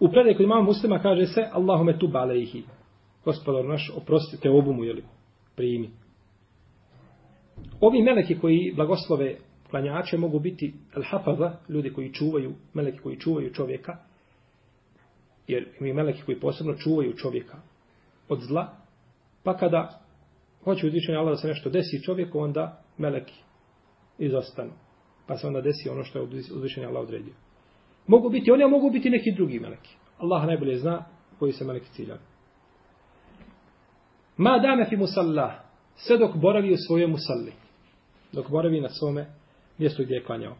U 0.00 0.08
predaj 0.08 0.34
kod 0.34 0.44
imama 0.44 0.62
muslima 0.62 0.98
kaže 0.98 1.26
se 1.26 1.48
Allahume 1.52 1.98
tu 1.98 2.08
balejhi. 2.08 2.62
Gospodar 3.24 3.64
naš, 3.64 3.92
oprostite 3.96 4.50
obumu, 4.50 4.84
jeli, 4.84 5.04
primi. 5.56 5.90
Ovi 7.80 8.02
meleki 8.02 8.38
koji 8.38 8.72
blagoslove 8.76 9.36
klanjače 9.70 10.16
mogu 10.16 10.38
biti 10.38 10.74
al-hafaza, 10.94 11.52
ljudi 11.68 11.92
koji 11.92 12.12
čuvaju, 12.12 12.54
meleki 12.74 12.98
koji 12.98 13.16
čuvaju 13.16 13.52
čovjeka. 13.52 13.96
jer 15.48 15.68
mi 15.80 15.92
meleki 15.92 16.22
koji 16.22 16.40
posebno 16.40 16.74
čuvaju 16.74 17.16
čovjeka 17.16 17.56
od 18.28 18.40
zla, 18.40 18.76
pa 19.42 19.56
kada 19.56 20.00
hoće 20.64 20.86
uzvišenje 20.86 21.18
Allah 21.18 21.32
da 21.32 21.36
se 21.36 21.48
nešto 21.48 21.70
desi 21.70 22.02
čovjeku, 22.04 22.38
onda 22.38 22.82
meleki 22.98 23.34
izostanu. 24.18 24.72
Pa 25.26 25.36
se 25.36 25.46
onda 25.46 25.60
desi 25.60 25.88
ono 25.88 26.04
što 26.04 26.18
je 26.18 26.24
uzvišenje 26.54 26.86
Allah 26.86 27.02
odredio. 27.02 27.34
Mogu 28.06 28.30
biti 28.30 28.50
oni, 28.50 28.64
a 28.64 28.68
mogu 28.68 28.90
biti 28.90 29.10
neki 29.10 29.32
drugi 29.36 29.60
meleki. 29.60 29.96
Allah 30.18 30.46
najbolje 30.46 30.78
zna 30.78 31.04
koji 31.38 31.52
se 31.52 31.64
meleki 31.64 31.90
ciljaju. 31.92 32.20
Ma 34.36 34.58
dame 34.58 34.86
fi 34.88 34.96
musalla, 34.96 35.54
sve 35.94 36.18
dok 36.18 36.36
boravi 36.36 36.72
u 36.72 36.76
svojoj 36.86 37.06
musalli. 37.06 37.52
Dok 38.32 38.50
boravi 38.50 38.80
na 38.80 38.88
svome 38.88 39.26
mjestu 39.78 40.02
gdje 40.02 40.14
je 40.14 40.24
klanjao. 40.24 40.54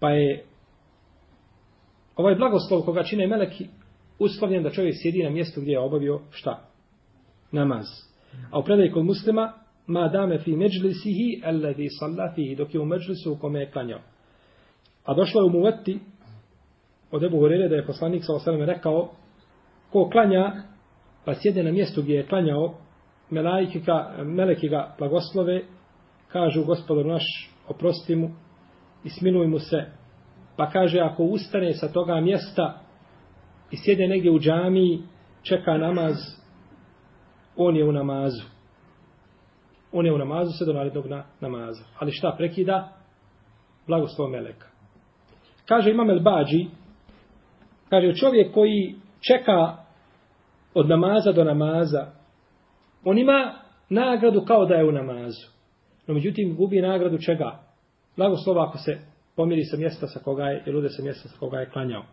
Pa 0.00 0.10
je 0.10 0.44
ovaj 2.16 2.34
blagoslov 2.34 2.82
koga 2.82 3.02
čine 3.02 3.26
meleki 3.26 3.68
uslovljen 4.18 4.62
da 4.62 4.70
čovjek 4.70 4.94
sjedi 5.02 5.22
na 5.22 5.30
mjestu 5.30 5.60
gdje 5.60 5.72
je 5.72 5.80
obavio 5.80 6.20
šta? 6.30 6.64
Namaz. 7.52 7.86
A 8.50 8.58
u 8.58 8.64
predaj 8.64 8.90
kod 8.90 9.04
muslima 9.04 9.52
ma 9.86 10.08
dame 10.08 10.38
fi 10.38 10.56
međlisihi 10.56 11.42
alladhi 11.44 11.88
salla 11.98 12.32
fihi 12.34 12.56
dok 12.56 12.74
je 12.74 12.80
u 12.80 12.84
međlisu 12.84 13.32
u 13.32 13.36
kome 13.36 13.60
je 13.60 13.70
klanjao. 13.70 14.00
A 15.04 15.14
došlo 15.14 15.40
je 15.40 15.46
u 15.46 15.50
muveti 15.50 16.00
od 17.10 17.22
Ebu 17.22 17.38
Horeire 17.38 17.68
da 17.68 17.74
je 17.74 17.86
poslanik 17.86 18.24
sa 18.24 18.34
osaleme 18.34 18.66
rekao 18.66 19.10
ko 19.92 20.08
klanja 20.12 20.62
pa 21.24 21.34
sjede 21.34 21.62
na 21.62 21.72
mjestu 21.72 22.02
gdje 22.02 22.14
je 22.14 22.26
klanjao 22.26 22.74
meleki 23.30 23.80
ga, 23.80 24.14
meleki 24.24 24.68
ga 24.68 24.94
blagoslove 24.98 25.62
kažu 26.32 26.64
gospodar 26.64 27.06
naš 27.06 27.50
oprosti 27.68 28.16
mu 28.16 28.30
i 29.04 29.10
smiluj 29.10 29.46
mu 29.46 29.58
se. 29.58 29.84
Pa 30.56 30.70
kaže 30.70 31.00
ako 31.00 31.22
ustane 31.22 31.74
sa 31.74 31.92
toga 31.92 32.20
mjesta 32.20 32.80
i 33.70 33.76
sjede 33.76 34.08
negdje 34.08 34.30
u 34.30 34.38
džamiji 34.38 35.02
čeka 35.42 35.78
namaz 35.78 36.16
on 37.56 37.76
je 37.76 37.84
u 37.84 37.92
namazu. 37.92 38.42
On 39.92 40.06
je 40.06 40.12
u 40.12 40.18
namazu 40.18 40.50
sve 40.52 40.66
do 40.66 40.72
narednog 40.72 41.06
na, 41.06 41.24
namaza. 41.40 41.84
Ali 41.98 42.12
šta 42.12 42.34
prekida? 42.36 42.88
Blagoslov 43.86 44.28
meleka. 44.30 44.66
Kaže 45.66 45.90
imam 45.90 46.10
el 46.10 46.20
bađi 46.20 46.66
kaže 47.90 48.14
čovjek 48.14 48.54
koji 48.54 48.94
čeka 49.20 49.76
od 50.74 50.88
namaza 50.88 51.32
do 51.32 51.44
namaza 51.44 52.06
on 53.04 53.18
ima 53.18 53.54
nagradu 53.88 54.44
kao 54.44 54.66
da 54.66 54.74
je 54.74 54.88
u 54.88 54.92
namazu 54.92 55.57
no 56.08 56.14
međutim 56.14 56.56
gubi 56.56 56.80
nagradu 56.80 57.18
čega 57.18 57.60
blagoslova 58.16 58.68
ako 58.68 58.78
se 58.78 58.98
pomiri 59.36 59.64
sa 59.64 59.76
mjesta 59.76 60.06
sa 60.06 60.20
koga 60.20 60.44
je, 60.44 60.62
ili 60.66 60.78
ude 60.78 60.88
sa 60.88 61.02
mjesta 61.02 61.28
sa 61.28 61.38
koga 61.38 61.58
je 61.58 61.70
klanjao. 61.70 62.04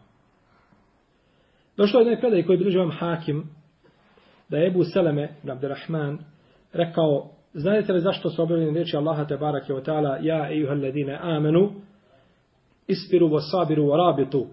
Došlo 1.78 2.00
je 2.00 2.04
jednoj 2.04 2.20
predaj 2.20 2.44
koji 2.44 2.58
bilježi 2.58 2.78
vam 2.78 2.92
Hakim, 2.92 3.44
da 4.50 4.58
je 4.58 4.68
Ebu 4.68 4.84
Seleme, 4.84 5.36
Abderrahman, 5.50 6.20
rekao, 6.74 7.30
znate 7.54 7.94
li 7.94 8.02
zašto 8.02 8.30
su 8.30 8.42
objavljeni 8.42 8.74
riječi 8.74 8.98
Allaha 8.98 9.26
te 9.26 9.38
barake 9.38 9.74
o 9.74 9.82
ta'ala, 9.82 10.18
ja 10.22 10.52
i 10.52 10.60
juhal 10.60 10.82
ladine 10.82 11.20
amenu, 11.22 11.72
ispiru 12.88 13.28
vo 13.28 13.40
sabiru 13.40 13.86
vo 13.86 13.98
rabitu. 13.98 14.48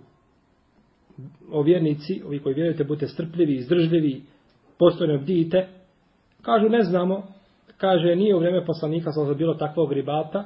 O 1.51 1.63
vjernici, 1.63 2.23
ovi 2.27 2.39
koji 2.39 2.55
vjerujete, 2.55 2.85
budete 2.85 3.09
strpljivi, 3.09 3.55
izdržljivi, 3.55 4.23
postojno 4.79 5.19
bdijite. 5.19 5.69
Kažu, 6.43 6.69
ne 6.69 6.83
znamo, 6.83 7.27
kaže, 7.83 8.17
nije 8.17 8.35
u 8.35 8.39
vrijeme 8.39 8.65
poslanika 8.65 9.13
sa 9.13 9.35
bilo 9.35 9.55
takvog 9.55 9.93
ribata, 9.93 10.45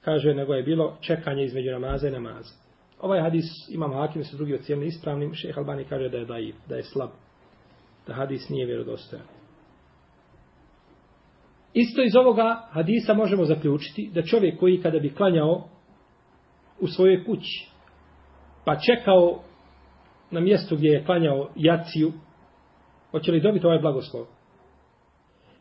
kaže, 0.00 0.34
nego 0.34 0.54
je 0.54 0.62
bilo 0.62 0.96
čekanje 1.00 1.44
između 1.44 1.70
namaza 1.70 2.08
i 2.08 2.10
namaza. 2.10 2.54
Ovaj 3.00 3.20
hadis 3.20 3.44
imam 3.70 3.92
hakim 3.92 4.24
se 4.24 4.36
drugi 4.36 4.54
ocijenili 4.54 4.88
ispravnim, 4.88 5.34
šeheh 5.34 5.58
Albani 5.58 5.84
kaže 5.84 6.08
da 6.08 6.16
je 6.16 6.24
daiv, 6.24 6.54
da 6.68 6.76
je 6.76 6.82
slab, 6.82 7.10
da 8.06 8.14
hadis 8.14 8.48
nije 8.48 8.66
vjerodostojan. 8.66 9.24
Isto 11.74 12.02
iz 12.02 12.16
ovoga 12.16 12.68
hadisa 12.70 13.14
možemo 13.14 13.44
zaključiti 13.44 14.10
da 14.14 14.22
čovjek 14.22 14.60
koji 14.60 14.82
kada 14.82 14.98
bi 14.98 15.14
klanjao 15.14 15.68
u 16.80 16.86
svojoj 16.86 17.24
kući, 17.24 17.68
pa 18.64 18.76
čekao 18.76 19.40
na 20.30 20.40
mjestu 20.40 20.76
gdje 20.76 20.88
je 20.88 21.04
klanjao 21.04 21.50
jaciju, 21.56 22.12
hoće 23.10 23.32
li 23.32 23.40
dobiti 23.40 23.66
ovaj 23.66 23.78
blagoslov? 23.78 24.26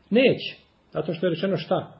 Neće, 0.09 0.68
zato 0.91 1.13
što 1.13 1.25
je 1.25 1.29
rečeno 1.29 1.57
šta? 1.57 1.99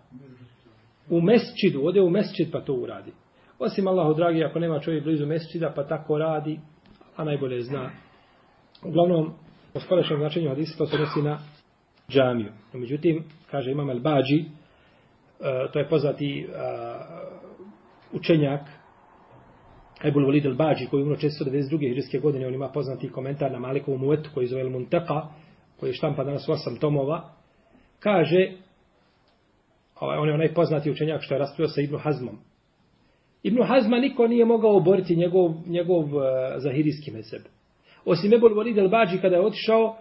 u 1.09 1.21
mesčidu, 1.21 1.81
ode 1.83 2.01
u 2.01 2.09
mesčid 2.09 2.51
pa 2.51 2.61
to 2.61 2.73
uradi. 2.73 3.11
Osim 3.59 3.87
Allahu 3.87 4.13
dragi, 4.13 4.43
ako 4.43 4.59
nema 4.59 4.79
čovjek 4.79 5.03
blizu 5.03 5.25
mesčida, 5.25 5.73
pa 5.75 5.83
tako 5.83 6.17
radi, 6.17 6.59
a 7.15 7.23
najbolje 7.23 7.61
zna. 7.61 7.91
Uglavnom, 8.83 9.33
po 9.73 9.79
skorašnjem 9.79 10.19
značenju 10.19 10.49
hadisa, 10.49 10.77
to 10.77 10.85
se 10.85 10.97
nosi 10.97 11.21
na 11.21 11.39
džamiju. 12.09 12.51
No, 12.73 12.79
međutim, 12.79 13.23
kaže 13.51 13.71
Imam 13.71 13.89
El-Bađi, 13.89 14.39
e, 14.39 14.47
to 15.73 15.79
je 15.79 15.89
poznati 15.89 16.41
e, 16.41 16.47
učenjak, 18.11 18.61
Ebul 20.03 20.23
Walid 20.23 20.47
al-Bađi 20.47 20.89
koji 20.89 20.99
je 20.99 21.03
umro 21.03 21.15
492. 21.15 21.89
hiđarske 21.89 22.19
godine, 22.19 22.47
on 22.47 22.53
ima 22.53 22.69
poznati 22.69 23.11
komentar 23.11 23.51
na 23.51 23.59
Malikovu 23.59 23.97
muetu, 23.97 24.29
koji 24.33 24.47
zove 24.47 24.63
El-Munteqa, 24.63 25.27
koji 25.79 25.89
je 25.89 25.93
štampa 25.93 26.23
danas 26.23 26.47
u 26.47 26.51
osam 26.51 26.77
tomova, 26.77 27.33
kaže, 27.99 28.51
ovaj, 29.99 30.17
on 30.17 30.27
je 30.27 30.33
onaj 30.33 30.53
poznati 30.53 30.91
učenjak 30.91 31.21
što 31.21 31.33
je 31.33 31.39
raspravio 31.39 31.67
sa 31.67 31.81
Ibnu 31.81 31.97
Hazmom. 31.97 32.37
Ibnu 33.43 33.63
Hazma 33.63 33.99
niko 33.99 34.27
nije 34.27 34.45
mogao 34.45 34.77
oboriti 34.77 35.15
njegov, 35.15 35.53
njegov 35.67 36.03
eh, 36.03 36.07
uh, 36.07 36.23
zahirijski 36.57 37.11
mezeb. 37.11 37.41
Osim 38.05 38.33
Ebol 38.33 38.51
Walid 38.51 38.79
el 38.79 38.89
Bađi 38.89 39.17
kada 39.21 39.35
je 39.35 39.45
otišao, 39.45 39.97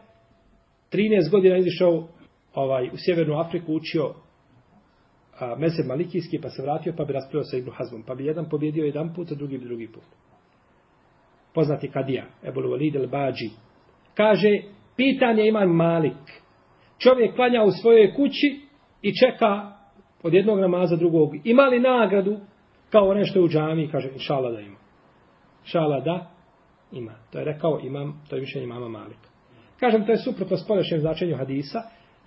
13 0.92 1.30
godina 1.30 1.56
izišao 1.56 2.08
ovaj, 2.54 2.88
u 2.88 2.96
Sjevernu 2.96 3.38
Afriku, 3.38 3.74
učio 3.74 4.04
eh, 4.04 4.14
a, 5.38 5.56
mezeb 5.58 5.86
malikijski, 5.86 6.38
pa 6.42 6.48
se 6.48 6.62
vratio, 6.62 6.94
pa 6.96 7.04
bi 7.04 7.12
raspravio 7.12 7.44
sa 7.44 7.56
Ibnu 7.56 7.72
Hazmom. 7.72 8.02
Pa 8.02 8.14
bi 8.14 8.26
jedan 8.26 8.48
pobjedio 8.48 8.84
jedan 8.84 9.14
put, 9.14 9.32
a 9.32 9.34
drugi 9.34 9.58
bi 9.58 9.64
drugi 9.64 9.88
put. 9.92 10.04
Poznati 11.54 11.90
Kadija, 11.90 12.26
Ebol 12.42 12.64
Walid 12.64 12.96
el 12.96 13.06
Bađi. 13.06 13.50
Kaže, 14.14 14.48
pitanje 14.96 15.48
ima 15.48 15.66
Malik. 15.66 16.42
Čovjek 16.98 17.34
klanja 17.36 17.62
u 17.62 17.70
svojoj 17.70 18.14
kući 18.14 18.60
i 19.02 19.12
čeka 19.14 19.77
od 20.22 20.34
jednog 20.34 20.58
namaza 20.58 20.96
drugog, 20.96 21.34
ima 21.44 21.62
li 21.62 21.80
nagradu 21.80 22.36
kao 22.90 23.14
nešto 23.14 23.42
u 23.42 23.48
džami, 23.48 23.88
kaže, 23.90 24.10
inšala 24.12 24.50
da 24.50 24.60
ima. 24.60 24.76
Inšala 25.64 26.00
da 26.00 26.30
ima. 26.92 27.12
To 27.32 27.38
je 27.38 27.44
rekao 27.44 27.80
imam, 27.82 28.22
to 28.30 28.36
je 28.36 28.40
više 28.40 28.62
imama 28.62 28.88
Malik. 28.88 29.18
Kažem, 29.80 30.06
to 30.06 30.12
je 30.12 30.18
suprotno 30.18 30.56
spolješnjem 30.56 31.00
značenju 31.00 31.36
hadisa. 31.36 31.82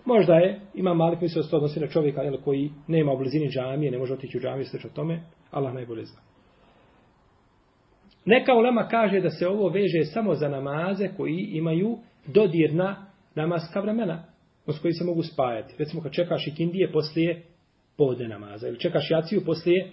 Možda 0.06 0.36
je, 0.36 0.60
ima 0.74 0.94
Malik, 0.94 1.22
misli 1.22 1.40
da 1.40 1.44
se 1.44 1.50
to 1.50 1.56
odnosi 1.56 1.80
na 1.80 1.88
čovjeka 1.88 2.22
jel, 2.22 2.38
koji 2.44 2.72
nema 2.88 3.14
u 3.14 3.18
blizini 3.18 3.50
džamije, 3.50 3.92
ne 3.92 3.98
može 3.98 4.14
otići 4.14 4.38
u 4.38 4.42
džamiju, 4.42 4.66
sveč 4.66 4.86
o 4.86 4.90
tome, 4.90 5.24
Allah 5.52 5.74
najbolje 5.74 6.06
zna. 6.06 6.22
Neka 8.26 8.54
ulema 8.54 8.88
kaže 8.88 9.20
da 9.20 9.30
se 9.30 9.48
ovo 9.48 9.70
veže 9.70 10.06
samo 10.06 10.36
za 10.36 10.50
namaze 10.50 11.10
koji 11.18 11.50
imaju 11.52 11.98
dodirna 12.28 13.06
namaska 13.36 13.80
vremena, 13.80 14.24
s 14.68 14.80
koji 14.80 14.94
se 14.94 15.04
mogu 15.04 15.24
spajati. 15.24 15.76
Recimo 15.80 16.02
kad 16.02 16.12
čekaš 16.12 16.48
ikindije 16.48 16.92
poslije 16.92 17.44
podne 17.98 18.28
namaza. 18.28 18.68
Ili 18.68 18.80
čekaš 18.80 19.12
jaciju 19.12 19.46
poslije 19.46 19.92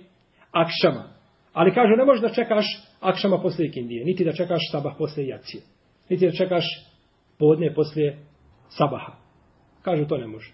akšama. 0.52 1.18
Ali 1.52 1.74
kažu, 1.74 1.96
ne 1.96 2.04
možeš 2.04 2.22
da 2.22 2.28
čekaš 2.28 2.66
akšama 3.00 3.38
poslije 3.38 3.68
ikindije. 3.68 4.04
Niti 4.04 4.24
da 4.24 4.32
čekaš 4.32 4.60
sabah 4.72 4.94
poslije 4.98 5.28
jacije. 5.28 5.62
Niti 6.10 6.26
da 6.26 6.32
čekaš 6.32 6.64
podne 7.38 7.74
poslije 7.74 8.18
sabaha. 8.68 9.12
Kažu, 9.82 10.06
to 10.06 10.16
ne 10.16 10.26
može. 10.26 10.52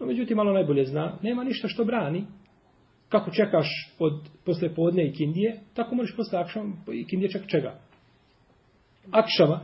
No, 0.00 0.06
međutim, 0.06 0.36
malo 0.36 0.52
najbolje 0.52 0.84
zna, 0.84 1.18
nema 1.22 1.44
ništa 1.44 1.68
što 1.68 1.84
brani. 1.84 2.24
Kako 3.08 3.30
čekaš 3.30 3.68
od 3.98 4.28
posle 4.44 4.74
podne 4.74 5.08
i 5.08 5.12
kindije, 5.12 5.60
tako 5.74 5.94
možeš 5.94 6.16
posle 6.16 6.38
akšama 6.38 6.74
i 6.92 7.06
kindije 7.06 7.30
ček 7.30 7.46
čega. 7.46 7.80
Akšama, 9.10 9.60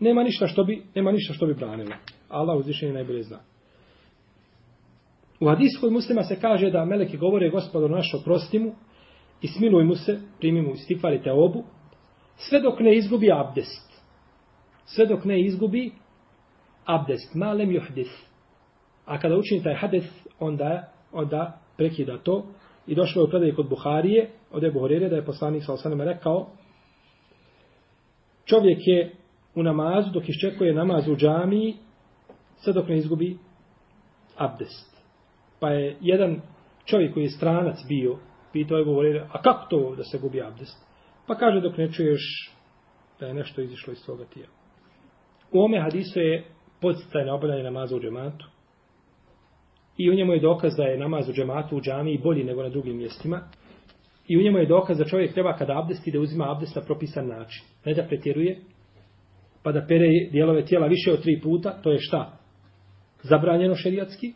nema 0.00 0.22
ništa 0.22 0.46
što 0.46 0.64
bi, 0.64 0.82
nema 0.94 1.12
ništa 1.12 1.34
što 1.34 1.46
bi 1.46 1.54
branilo. 1.54 1.92
Allah 2.28 2.58
uzvišenje 2.58 2.92
najbolje 2.92 3.22
zna. 3.22 3.38
U 5.40 5.48
hadisu 5.48 5.80
kod 5.80 5.92
muslima 5.92 6.22
se 6.22 6.40
kaže 6.40 6.70
da 6.70 6.84
meleki 6.84 7.16
govore 7.16 7.50
gospodo 7.50 7.88
naš 7.88 8.14
oprosti 8.14 8.58
mu 8.58 8.72
i 9.42 9.48
smiluj 9.48 9.84
mu 9.84 9.94
se, 9.94 10.20
primi 10.38 10.62
mu 10.62 10.72
istifar 10.72 11.12
i 11.12 11.30
obu, 11.30 11.64
sve 12.36 12.60
dok 12.60 12.80
ne 12.80 12.96
izgubi 12.96 13.32
abdest. 13.32 14.02
Sve 14.84 15.06
dok 15.06 15.24
ne 15.24 15.40
izgubi 15.40 15.92
abdest, 16.84 17.34
malem 17.34 17.72
juhdis. 17.72 18.28
A 19.06 19.18
kada 19.18 19.36
učini 19.36 19.62
taj 19.62 19.74
hadis, 19.74 20.04
onda, 20.40 20.92
onda 21.12 21.60
prekida 21.76 22.18
to. 22.18 22.46
I 22.86 22.94
došlo 22.94 23.22
je 23.22 23.26
u 23.26 23.30
predaj 23.30 23.52
kod 23.52 23.68
Buharije, 23.68 24.30
od 24.50 24.64
Ebu 24.64 24.80
Horire, 24.80 25.08
da 25.08 25.16
je 25.16 25.24
poslanik 25.24 25.64
sa 25.64 25.72
osanama 25.72 26.04
rekao, 26.04 26.50
čovjek 28.44 28.78
je 28.86 29.12
u 29.54 29.62
namazu, 29.62 30.10
dok 30.10 30.28
iščekuje 30.28 30.74
namaz 30.74 31.08
u 31.08 31.16
džamiji, 31.16 31.74
sve 32.56 32.72
dok 32.72 32.88
ne 32.88 32.98
izgubi 32.98 33.38
abdest. 34.36 34.97
Pa 35.60 35.70
je 35.70 35.96
jedan 36.00 36.40
čovjek 36.84 37.14
koji 37.14 37.24
je 37.24 37.30
stranac 37.30 37.76
bio, 37.88 38.18
pitao 38.52 38.78
je 38.78 38.84
govorio, 38.84 39.26
a 39.32 39.42
kako 39.42 39.66
to 39.70 39.94
da 39.96 40.04
se 40.04 40.18
gubi 40.18 40.42
abdest? 40.42 40.86
Pa 41.26 41.34
kaže 41.34 41.60
dok 41.60 41.76
ne 41.76 41.92
čuješ 41.92 42.52
da 43.20 43.26
je 43.26 43.34
nešto 43.34 43.60
izišlo 43.60 43.92
iz 43.92 43.98
svoga 43.98 44.24
tijela. 44.24 44.52
U 45.52 45.60
ome 45.60 45.80
hadisu 45.80 46.20
je 46.20 46.44
podstaj 46.80 47.24
na 47.24 47.34
obavljanje 47.34 47.62
namaza 47.62 47.96
u 47.96 48.00
džematu. 48.00 48.46
I 49.96 50.10
u 50.10 50.14
njemu 50.14 50.32
je 50.32 50.40
dokaz 50.40 50.76
da 50.76 50.82
je 50.82 50.98
namaz 50.98 51.28
u 51.28 51.32
džematu 51.32 51.76
u 51.76 51.80
džamiji 51.80 52.18
bolji 52.18 52.44
nego 52.44 52.62
na 52.62 52.68
drugim 52.68 52.96
mjestima. 52.96 53.40
I 54.28 54.38
u 54.38 54.42
njemu 54.42 54.58
je 54.58 54.66
dokaz 54.66 54.98
da 54.98 55.04
čovjek 55.04 55.34
treba 55.34 55.56
kada 55.56 55.78
abdesti 55.78 56.10
da 56.10 56.20
uzima 56.20 56.52
abdest 56.52 56.76
na 56.76 56.82
propisan 56.82 57.26
način. 57.26 57.64
Ne 57.84 57.94
da 57.94 58.06
pretjeruje, 58.06 58.60
pa 59.62 59.72
da 59.72 59.86
pere 59.88 60.06
dijelove 60.32 60.64
tijela 60.64 60.86
više 60.86 61.12
od 61.12 61.22
tri 61.22 61.40
puta, 61.42 61.82
to 61.82 61.92
je 61.92 61.98
šta? 61.98 62.38
Zabranjeno 63.22 63.74
šerijatski, 63.74 64.32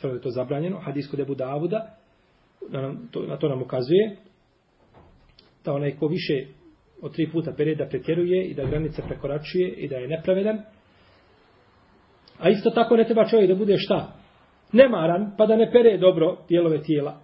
sve 0.00 0.08
ono 0.08 0.18
je 0.18 0.22
to 0.22 0.30
zabranjeno, 0.30 0.78
hadis 0.78 1.10
kod 1.10 1.20
Ebu 1.20 1.34
Davuda, 1.34 1.96
na, 2.68 2.94
to, 3.10 3.22
na 3.26 3.36
to 3.36 3.48
nam 3.48 3.62
ukazuje, 3.62 4.16
da 5.64 5.72
onaj 5.72 5.96
ko 5.96 6.06
više 6.06 6.46
od 7.02 7.14
tri 7.14 7.30
puta 7.32 7.52
pere 7.56 7.74
da 7.74 7.86
pretjeruje 7.86 8.44
i 8.44 8.54
da 8.54 8.64
granice 8.64 9.02
prekoračuje 9.08 9.68
i 9.68 9.88
da 9.88 9.96
je 9.96 10.08
nepravedan. 10.08 10.58
A 12.38 12.48
isto 12.48 12.70
tako 12.70 12.96
ne 12.96 13.04
treba 13.04 13.28
čovjek 13.28 13.48
da 13.48 13.54
bude 13.54 13.76
šta? 13.78 14.12
Nemaran, 14.72 15.34
pa 15.38 15.46
da 15.46 15.56
ne 15.56 15.70
pere 15.72 15.98
dobro 15.98 16.36
dijelove 16.48 16.82
tijela. 16.82 17.20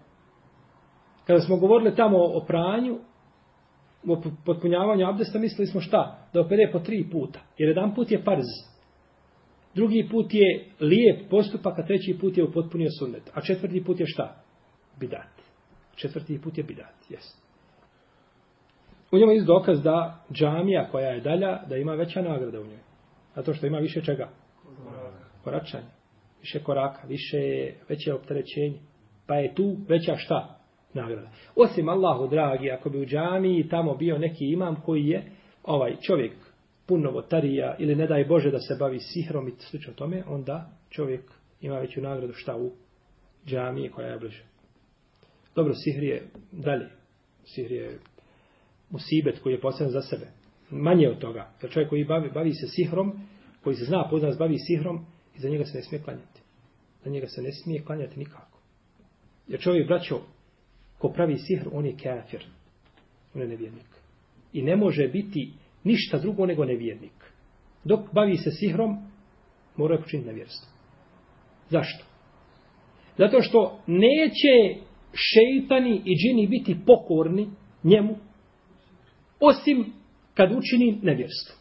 Kada 1.26 1.40
smo 1.40 1.56
govorili 1.56 1.96
tamo 1.96 2.18
o 2.18 2.44
pranju, 2.46 2.98
o 4.08 4.22
potpunjavanju 4.44 5.06
abdesta, 5.06 5.38
mislili 5.38 5.66
smo 5.66 5.80
šta? 5.80 6.28
Da 6.32 6.40
opere 6.40 6.70
po 6.72 6.78
tri 6.78 7.04
puta. 7.12 7.40
Jer 7.58 7.68
jedan 7.68 7.94
put 7.94 8.10
je 8.10 8.24
parz. 8.24 8.71
Drugi 9.74 10.08
put 10.10 10.34
je 10.34 10.64
lijep 10.80 11.30
postupak, 11.30 11.78
a 11.78 11.86
treći 11.86 12.18
put 12.20 12.36
je 12.36 12.44
upotpunio 12.44 12.88
sunnet. 12.98 13.30
A 13.34 13.40
četvrti 13.40 13.84
put 13.84 14.00
je 14.00 14.06
šta? 14.06 14.42
Bidat. 15.00 15.42
Četvrti 15.94 16.40
put 16.42 16.58
je 16.58 16.64
bidat, 16.64 16.94
jes. 17.08 17.24
U 19.12 19.18
njemu 19.18 19.32
je 19.32 19.44
dokaz 19.44 19.82
da 19.82 20.24
džamija 20.32 20.88
koja 20.90 21.08
je 21.08 21.20
dalja, 21.20 21.62
da 21.68 21.76
ima 21.76 21.94
veća 21.94 22.22
nagrada 22.22 22.60
u 22.60 22.64
njoj. 22.64 22.80
Zato 23.34 23.54
što 23.54 23.66
ima 23.66 23.78
više 23.78 24.02
čega? 24.02 24.28
Koračanje. 25.44 25.90
Više 26.40 26.62
koraka, 26.62 27.06
više, 27.06 27.72
veće 27.88 28.14
opterećenje. 28.14 28.78
Pa 29.26 29.34
je 29.34 29.54
tu 29.54 29.76
veća 29.88 30.16
šta? 30.16 30.62
nagrada. 30.94 31.30
Osim 31.56 31.88
Allahu 31.88 32.28
dragi, 32.28 32.70
ako 32.70 32.90
bi 32.90 33.00
u 33.00 33.06
džamiji 33.06 33.68
tamo 33.68 33.94
bio 33.94 34.18
neki 34.18 34.44
imam 34.44 34.76
koji 34.84 35.06
je 35.06 35.24
ovaj 35.64 35.96
čovjek 36.00 36.32
pun 36.92 37.00
novotarija 37.02 37.76
ili 37.78 37.96
ne 37.96 38.06
daj 38.06 38.24
Bože 38.24 38.50
da 38.50 38.58
se 38.58 38.76
bavi 38.78 38.98
sihrom 39.00 39.48
i 39.48 39.52
slično 39.58 39.92
tome, 39.92 40.24
onda 40.26 40.70
čovjek 40.90 41.20
ima 41.60 41.78
veću 41.78 42.00
nagradu 42.00 42.32
šta 42.32 42.56
u 42.56 42.72
džamije 43.46 43.90
koja 43.90 44.08
je 44.08 44.18
bliže. 44.18 44.42
Dobro, 45.54 45.74
sihr 45.74 46.02
je 46.02 46.26
dalje. 46.52 46.88
Sihr 47.44 47.72
je 47.72 47.98
musibet 48.90 49.38
koji 49.42 49.52
je 49.52 49.60
posebno 49.60 49.92
za 49.92 50.02
sebe. 50.02 50.26
Manje 50.70 51.08
od 51.08 51.18
toga. 51.18 51.50
Jer 51.62 51.70
čovjek 51.70 51.90
koji 51.90 52.04
bavi, 52.04 52.30
bavi 52.30 52.52
se 52.52 52.66
sihrom, 52.66 53.12
koji 53.64 53.76
se 53.76 53.84
zna 53.84 54.08
poznat 54.10 54.38
bavi 54.38 54.58
sihrom, 54.58 55.06
i 55.36 55.40
za 55.40 55.48
njega 55.48 55.64
se 55.64 55.76
ne 55.76 55.82
smije 55.82 56.02
klanjati. 56.02 56.40
Za 57.04 57.10
njega 57.10 57.26
se 57.26 57.42
ne 57.42 57.52
smije 57.52 57.84
klanjati 57.84 58.18
nikako. 58.18 58.58
Jer 59.48 59.60
čovjek, 59.60 59.86
braćo, 59.88 60.20
ko 60.98 61.08
pravi 61.08 61.38
sihr, 61.38 61.68
on 61.72 61.86
je 61.86 61.96
kafir. 62.02 62.44
On 63.34 63.42
je 63.42 63.48
nevjernik. 63.48 63.88
I 64.52 64.62
ne 64.62 64.76
može 64.76 65.08
biti 65.08 65.52
ništa 65.84 66.18
drugo 66.18 66.46
nego 66.46 66.64
nevjernik. 66.64 67.32
Dok 67.84 68.00
bavi 68.12 68.36
se 68.36 68.50
sihrom, 68.50 68.96
mora 69.76 69.98
počiniti 69.98 70.28
nevjerstvo. 70.28 70.68
Zašto? 71.68 72.04
Zato 73.18 73.42
što 73.42 73.78
neće 73.86 74.82
šeitani 75.14 76.02
i 76.04 76.16
džini 76.16 76.46
biti 76.46 76.76
pokorni 76.86 77.48
njemu, 77.84 78.16
osim 79.40 79.92
kad 80.34 80.52
učini 80.52 80.98
nevjerstvo. 81.02 81.56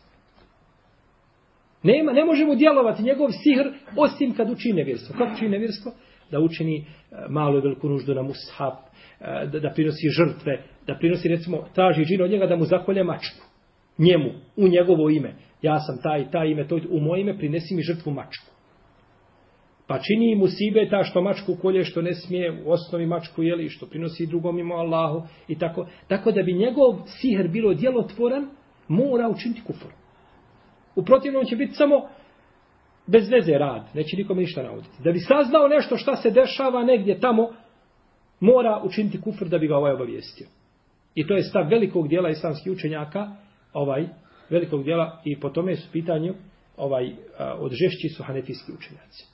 Nema, 1.84 2.12
ne 2.12 2.26
možemo 2.26 2.56
djelovati 2.56 3.04
njegov 3.04 3.30
sihr 3.32 3.68
osim 3.98 4.34
kad 4.34 4.50
učini 4.50 4.74
nevjerstvo. 4.74 5.16
Kako 5.18 5.34
učini 5.34 5.50
nevjerstvo? 5.50 5.92
Da 6.32 6.40
učini 6.40 6.78
eh, 6.78 7.16
malu 7.30 7.30
malo 7.30 7.58
i 7.58 7.62
veliku 7.62 7.90
nuždu 7.90 8.16
na 8.16 8.22
mushab, 8.22 8.74
eh, 9.20 9.48
da, 9.52 9.60
da 9.60 9.70
prinosi 9.70 10.10
žrtve, 10.10 10.64
da 10.88 10.96
prinosi, 10.96 11.28
recimo, 11.28 11.68
traži 11.76 12.06
džin 12.06 12.22
od 12.22 12.32
njega 12.32 12.46
da 12.46 12.56
mu 12.56 12.66
zakolje 12.66 13.04
mačku. 13.04 13.51
Njemu, 13.98 14.30
u 14.56 14.68
njegovo 14.68 15.10
ime. 15.10 15.36
Ja 15.62 15.80
sam 15.80 16.02
taj, 16.04 16.32
taj 16.32 16.52
ime, 16.52 16.68
to 16.68 16.80
u 16.90 17.00
moje 17.00 17.22
ime 17.22 17.38
prinesi 17.38 17.76
mi 17.76 17.82
žrtvu 17.82 18.12
mačku. 18.12 18.52
Pa 19.88 20.00
čini 20.00 20.36
mu 20.36 20.48
sibe 20.48 20.90
ta 20.90 21.04
što 21.04 21.22
mačku 21.22 21.56
kolje, 21.62 21.84
što 21.84 22.02
ne 22.02 22.14
smije 22.14 22.64
u 22.66 22.72
osnovi 22.72 23.06
mačku 23.06 23.44
jeli, 23.44 23.70
što 23.70 23.86
prinosi 23.86 24.28
drugom 24.28 24.60
imo 24.60 24.76
Allahu 24.76 25.28
i 25.48 25.60
tako. 25.60 25.88
Tako 26.08 26.32
da 26.32 26.44
bi 26.44 26.54
njegov 26.54 27.02
siher 27.06 27.48
bilo 27.48 27.74
djelotvoran, 27.74 28.50
mora 28.88 29.30
učiniti 29.30 29.62
kufor. 29.68 29.92
U 30.96 31.04
protivnom 31.04 31.46
će 31.46 31.56
biti 31.56 31.74
samo 31.74 32.10
bez 33.08 33.30
veze 33.30 33.58
rad, 33.58 33.84
neće 33.94 34.18
nikome 34.18 34.42
ništa 34.42 34.64
nauditi. 34.64 35.04
Da 35.04 35.12
bi 35.12 35.20
saznao 35.20 35.68
nešto 35.68 35.98
šta 35.98 36.16
se 36.16 36.32
dešava 36.32 36.84
negdje 36.84 37.20
tamo, 37.20 37.50
mora 38.40 38.82
učiniti 38.84 39.22
kufr 39.22 39.46
da 39.46 39.58
bi 39.58 39.68
ga 39.68 39.78
ovaj 39.78 39.94
obavijestio. 39.94 40.48
I 41.16 41.28
to 41.28 41.36
je 41.36 41.44
stav 41.44 41.68
velikog 41.70 42.08
dijela 42.08 42.30
islamskih 42.30 42.72
učenjaka, 42.72 43.28
ovaj 43.74 44.08
velikog 44.50 44.84
dijela 44.84 45.22
i 45.26 45.40
po 45.40 45.50
tome 45.50 45.76
su 45.76 45.92
pitanju 45.92 46.34
ovaj 46.78 47.14
od 47.60 47.72
žešći 47.72 48.10
su 48.10 48.24
hanefijski 48.24 48.72
učenjaci. 48.72 49.26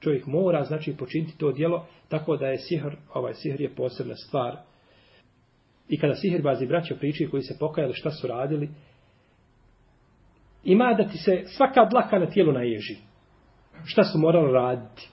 Čovjek 0.00 0.26
mora 0.26 0.64
znači 0.64 0.96
počiniti 0.96 1.38
to 1.38 1.52
dijelo 1.52 1.86
tako 2.08 2.36
da 2.36 2.46
je 2.46 2.58
sihr, 2.58 2.96
ovaj 3.14 3.34
sihr 3.34 3.60
je 3.60 3.74
posebna 3.74 4.14
stvar. 4.16 4.56
I 5.88 5.98
kada 5.98 6.14
sihr 6.14 6.42
bazi 6.42 6.66
braća 6.66 6.94
pričaju 6.94 7.30
koji 7.30 7.42
se 7.42 7.56
pokajali 7.60 7.94
šta 7.94 8.10
su 8.10 8.26
radili, 8.26 8.68
ima 10.64 10.94
da 10.94 11.08
ti 11.08 11.18
se 11.18 11.42
svaka 11.56 11.84
dlaka 11.84 12.18
na 12.18 12.26
tijelu 12.26 12.52
naježi. 12.52 12.96
Šta 13.84 14.04
su 14.04 14.18
morali 14.18 14.52
raditi? 14.52 15.08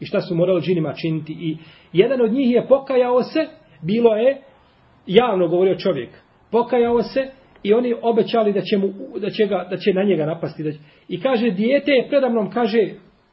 I 0.00 0.06
šta 0.06 0.20
su 0.20 0.34
morali 0.34 0.62
džinima 0.62 0.92
činiti? 0.92 1.32
I 1.32 1.58
jedan 1.92 2.20
od 2.20 2.32
njih 2.32 2.50
je 2.50 2.68
pokajao 2.68 3.22
se, 3.22 3.46
bilo 3.82 4.16
je, 4.16 4.42
javno 5.06 5.48
govorio 5.48 5.78
čovjek, 5.78 6.10
pokajao 6.50 7.02
se 7.02 7.30
i 7.62 7.74
oni 7.74 7.94
obećali 8.02 8.52
da 8.52 8.60
će, 8.60 8.78
mu, 8.78 8.88
da 9.18 9.30
će, 9.30 9.46
ga, 9.46 9.66
da 9.70 9.76
će 9.76 9.92
na 9.92 10.02
njega 10.02 10.26
napasti. 10.26 10.62
Da 10.62 10.72
će, 10.72 10.78
I 11.08 11.20
kaže, 11.20 11.50
dijete 11.50 11.90
je 11.90 12.08
predamnom, 12.08 12.50
kaže, 12.50 12.78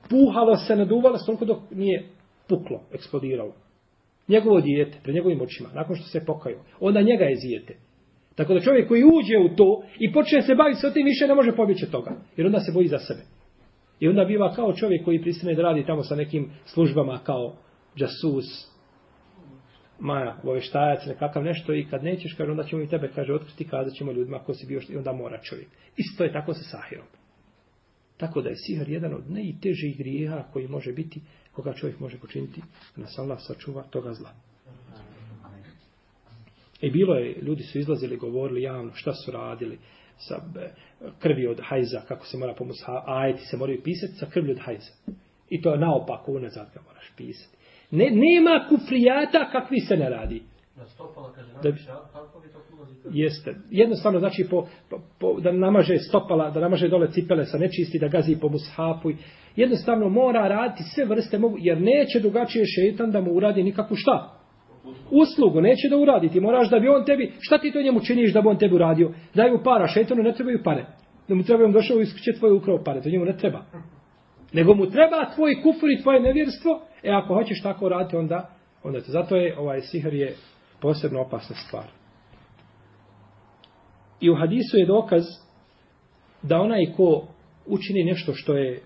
puhalo 0.10 0.56
se, 0.56 0.76
naduvalo 0.76 1.18
se, 1.18 1.46
dok 1.46 1.60
nije 1.72 2.04
puklo, 2.50 2.82
eksplodiralo. 2.94 3.54
Njegovo 4.28 4.62
dijete, 4.62 4.98
pred 5.04 5.16
njegovim 5.16 5.42
očima, 5.42 5.70
nakon 5.74 5.96
što 5.96 6.06
se 6.06 6.26
pokaju. 6.26 6.58
Onda 6.80 7.02
njega 7.02 7.26
je 7.26 7.36
zijete. 7.36 7.76
Tako 8.36 8.54
da 8.54 8.60
čovjek 8.60 8.88
koji 8.88 9.04
uđe 9.04 9.38
u 9.38 9.56
to 9.56 9.84
i 10.00 10.13
počne 10.13 10.42
se 10.42 10.56
baviti 10.56 10.80
sa 10.80 10.94
tim, 10.94 11.06
više 11.06 11.28
ne 11.28 11.36
može 11.36 11.52
pobjeći 11.52 11.86
od 11.86 11.92
toga. 11.92 12.12
Jer 12.38 12.48
onda 12.48 12.60
se 12.60 12.72
boji 12.72 12.88
za 12.88 12.98
sebe. 12.98 13.22
I 14.00 14.08
onda 14.08 14.26
biva 14.26 14.54
kao 14.54 14.74
čovjek 14.74 15.06
koji 15.06 15.22
pristane 15.22 15.56
da 15.56 15.62
radi 15.62 15.86
tamo 15.86 16.04
sa 16.04 16.16
nekim 16.16 16.52
službama 16.66 17.20
kao 17.24 17.56
džasus, 17.96 18.77
maja, 20.00 20.40
obaveštajac, 20.44 21.06
nekakav 21.06 21.44
nešto 21.44 21.74
i 21.74 21.88
kad 21.90 22.04
nećeš, 22.04 22.34
kaže, 22.34 22.52
onda 22.52 22.64
ćemo 22.64 22.82
i 22.82 22.88
tebe, 22.88 23.12
kaže, 23.16 23.34
otkriti, 23.34 23.68
kazat 23.68 23.94
ćemo 23.94 24.12
ljudima 24.12 24.40
ko 24.40 24.54
si 24.54 24.66
bio 24.68 24.82
i 24.90 24.98
onda 24.98 25.14
mora 25.14 25.42
čovjek. 25.42 25.68
Isto 25.98 26.24
je 26.24 26.34
tako 26.34 26.54
sa 26.54 26.64
sahirom. 26.64 27.06
Tako 28.18 28.42
da 28.42 28.50
je 28.50 28.56
sihr 28.56 28.90
jedan 28.90 29.14
od 29.14 29.32
najtežih 29.32 29.98
grijeha 29.98 30.44
koji 30.54 30.68
može 30.68 30.94
biti, 30.94 31.22
koga 31.52 31.74
čovjek 31.74 32.00
može 32.00 32.18
počiniti, 32.18 32.62
da 32.96 33.02
nas 33.02 33.20
Allah 33.20 33.38
sačuva 33.42 33.84
toga 33.84 34.14
zla. 34.14 34.34
I 36.82 36.92
bilo 36.92 37.16
je, 37.16 37.42
ljudi 37.42 37.64
su 37.64 37.80
izlazili, 37.80 38.18
govorili 38.18 38.62
javno 38.62 38.92
šta 38.94 39.14
su 39.14 39.32
radili 39.32 39.80
sa 40.18 40.36
e, 40.36 40.70
krvi 41.20 41.48
od 41.48 41.60
hajza, 41.64 42.02
kako 42.08 42.26
se 42.26 42.38
mora 42.38 42.54
pomoći, 42.54 42.84
ajeti 43.06 43.46
se 43.46 43.58
moraju 43.58 43.82
pisati 43.84 44.14
sa 44.14 44.26
krvi 44.26 44.52
od 44.52 44.60
hajza. 44.60 44.92
I 45.50 45.62
to 45.62 45.72
je 45.72 45.80
naopako, 45.80 46.32
unazad 46.32 46.68
ga 46.74 46.82
moraš 46.88 47.12
pisati. 47.18 47.57
Ne, 47.91 48.10
nema 48.12 48.65
kufrijata 48.69 49.50
kakvi 49.52 49.80
se 49.80 49.97
ne 49.97 50.10
radi. 50.10 50.43
Da, 51.63 51.69
jeste. 53.12 53.56
Jednostavno, 53.69 54.19
znači, 54.19 54.47
po, 54.50 54.67
po, 54.89 54.97
po, 55.19 55.39
da 55.39 55.52
namaže 55.52 55.97
stopala, 55.97 56.50
da 56.50 56.60
namaže 56.60 56.88
dole 56.88 57.12
cipele 57.12 57.45
sa 57.45 57.58
nečisti, 57.58 58.00
da 58.00 58.08
gazi 58.08 58.38
po 58.41 58.50
mushapu. 58.50 59.12
Jednostavno, 59.56 60.10
mora 60.10 60.47
raditi 60.47 60.84
sve 60.84 61.06
vrste 61.06 61.39
mogu, 61.39 61.56
jer 61.60 61.82
neće 61.82 62.19
drugačije 62.19 62.65
šetan 62.65 63.12
da 63.12 63.21
mu 63.21 63.32
uradi 63.32 63.63
nikakvu 63.63 63.95
šta 63.95 64.38
uslugu, 65.12 65.62
neće 65.62 65.89
da 65.89 65.97
uradi, 65.97 66.30
ti 66.30 66.39
moraš 66.39 66.69
da 66.69 66.80
bi 66.80 66.88
on 66.88 67.06
tebi, 67.06 67.32
šta 67.39 67.58
ti 67.58 67.71
to 67.71 67.82
njemu 67.82 68.00
činiš 68.00 68.34
da 68.34 68.41
bi 68.41 68.47
on 68.47 68.58
tebi 68.58 68.76
uradio? 68.76 69.12
Daj 69.36 69.52
mu 69.52 69.60
para, 69.63 69.88
šetonu 69.88 70.23
ne 70.23 70.34
trebaju 70.34 70.63
pare. 70.63 70.86
Da 71.28 71.36
mu 71.36 71.43
treba 71.43 71.65
on 71.65 71.71
došao 71.71 72.00
i 72.00 72.04
iskuće 72.04 72.32
tvoje 72.39 72.54
ukrao 72.54 72.84
pare, 72.84 73.02
to 73.02 73.10
njemu 73.10 73.26
ne 73.26 73.38
treba. 73.38 73.65
Nego 74.54 74.73
mu 74.73 74.86
treba 74.86 75.30
tvoj 75.36 75.62
kufur 75.62 75.89
i 75.89 76.02
tvoje 76.02 76.19
nevjerstvo, 76.19 76.82
e 77.08 77.12
ako 77.12 77.34
hoćeš 77.34 77.62
tako 77.62 77.89
raditi, 77.89 78.15
onda, 78.15 78.50
onda 78.84 79.00
te. 79.00 79.12
Zato 79.12 79.36
je 79.36 79.60
ovaj 79.60 79.82
sihr 79.82 80.13
je 80.13 80.36
posebno 80.82 81.22
opasna 81.22 81.56
stvar. 81.56 81.86
I 84.22 84.30
u 84.30 84.36
hadisu 84.36 84.78
je 84.78 84.86
dokaz 84.86 85.24
da 86.41 86.62
onaj 86.62 86.86
ko 86.98 87.28
učini 87.65 88.04
nešto 88.04 88.34
što 88.34 88.54
je 88.58 88.82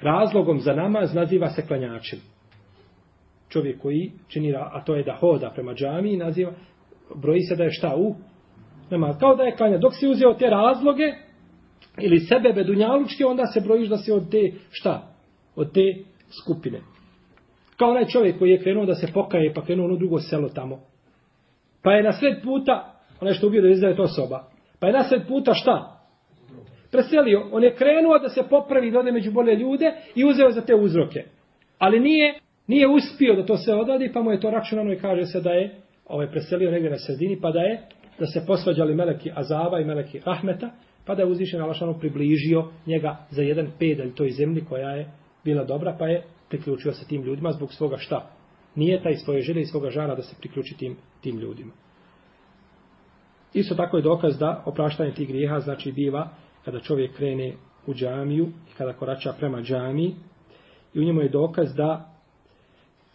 razlogom 0.00 0.60
za 0.60 0.72
namaz, 0.72 1.14
naziva 1.14 1.50
se 1.50 1.66
klanjačem 1.66 2.18
čovjek 3.48 3.82
koji 3.82 4.12
čini, 4.28 4.54
a 4.54 4.84
to 4.84 4.94
je 4.94 5.02
da 5.02 5.16
hoda 5.20 5.50
prema 5.54 5.74
džami, 5.74 6.16
naziva, 6.16 6.52
broji 7.14 7.40
se 7.40 7.56
da 7.56 7.64
je 7.64 7.70
šta 7.70 7.96
u 7.96 8.14
namaz. 8.90 9.16
Kao 9.20 9.36
da 9.36 9.42
je 9.42 9.56
klanja. 9.56 9.78
Dok 9.78 9.94
si 9.94 10.08
uzeo 10.08 10.34
te 10.34 10.46
razloge, 10.50 11.12
ili 12.00 12.18
sebe 12.18 12.52
bedunjalučke, 12.52 13.26
onda 13.26 13.46
se 13.46 13.60
brojiš 13.60 13.88
da 13.88 13.96
si 13.96 14.12
od 14.12 14.30
te, 14.30 14.52
šta? 14.70 15.14
Od 15.56 15.72
te 15.72 16.04
skupine. 16.42 16.80
Kao 17.76 17.90
onaj 17.90 18.04
čovjek 18.04 18.38
koji 18.38 18.50
je 18.50 18.62
krenuo 18.62 18.86
da 18.86 18.94
se 18.94 19.06
pokaje, 19.14 19.54
pa 19.54 19.64
krenuo 19.64 19.86
ono 19.86 19.96
drugo 19.96 20.18
selo 20.18 20.48
tamo. 20.48 20.80
Pa 21.82 21.92
je 21.92 22.02
na 22.02 22.12
sred 22.12 22.42
puta, 22.42 22.94
onaj 23.20 23.34
što 23.34 23.46
ubio 23.46 23.62
da 23.62 23.68
izdaje 23.68 23.96
to 23.96 24.02
osoba, 24.02 24.44
pa 24.80 24.86
je 24.86 24.92
na 24.92 25.04
sred 25.04 25.22
puta 25.28 25.54
šta? 25.54 25.92
Preselio. 26.92 27.48
On 27.52 27.64
je 27.64 27.74
krenuo 27.74 28.18
da 28.18 28.28
se 28.28 28.42
popravi, 28.50 28.90
da 28.90 28.98
ode 28.98 29.12
među 29.12 29.32
bolje 29.32 29.54
ljude 29.54 29.92
i 30.14 30.24
uzeo 30.24 30.50
za 30.50 30.60
te 30.60 30.74
uzroke. 30.74 31.24
Ali 31.78 32.00
nije, 32.00 32.34
nije 32.66 32.88
uspio 32.88 33.34
da 33.34 33.46
to 33.46 33.56
sve 33.56 33.74
odadi, 33.74 34.10
pa 34.14 34.22
mu 34.22 34.30
je 34.30 34.40
to 34.40 34.50
računano 34.50 34.92
i 34.92 34.98
kaže 34.98 35.24
se 35.24 35.40
da 35.40 35.50
je 35.50 35.74
ovaj 36.06 36.30
preselio 36.30 36.70
negdje 36.70 36.90
na 36.90 36.98
sredini, 36.98 37.40
pa 37.40 37.50
da 37.50 37.60
je 37.60 37.82
da 38.18 38.26
se 38.26 38.46
posvađali 38.46 38.94
meleki 38.94 39.30
Azaba 39.34 39.80
i 39.80 39.84
meleki 39.84 40.20
Rahmeta, 40.24 40.70
pa 41.06 41.14
da 41.14 41.22
je 41.22 41.28
uzvišen 41.28 41.62
Alašanu 41.62 41.98
približio 41.98 42.64
njega 42.86 43.16
za 43.30 43.42
jedan 43.42 43.68
pedalj 43.78 44.14
toj 44.14 44.30
zemlji 44.30 44.64
koja 44.68 44.90
je 44.90 45.10
bila 45.44 45.64
dobra, 45.64 45.96
pa 45.98 46.06
je 46.06 46.22
priključio 46.48 46.92
se 46.92 47.06
tim 47.06 47.22
ljudima 47.22 47.52
zbog 47.52 47.72
svoga 47.72 47.96
šta? 47.96 48.30
Nije 48.74 49.02
taj 49.02 49.16
svoje 49.16 49.42
želje 49.42 49.60
i 49.60 49.66
svoga 49.66 49.90
žara 49.90 50.14
da 50.14 50.22
se 50.22 50.36
priključi 50.38 50.76
tim, 50.78 50.96
tim 51.20 51.38
ljudima. 51.38 51.72
Isto 53.54 53.74
tako 53.74 53.96
je 53.96 54.02
dokaz 54.02 54.38
da 54.38 54.62
opraštanje 54.66 55.12
tih 55.12 55.28
grijeha 55.28 55.60
znači 55.60 55.92
biva 55.92 56.28
kada 56.64 56.80
čovjek 56.80 57.16
krene 57.16 57.54
u 57.86 57.94
džamiju 57.94 58.46
i 58.46 58.74
kada 58.76 58.92
korača 58.92 59.32
prema 59.32 59.62
džamiji 59.62 60.14
i 60.94 61.00
u 61.00 61.04
njemu 61.04 61.20
je 61.20 61.28
dokaz 61.28 61.74
da 61.74 62.12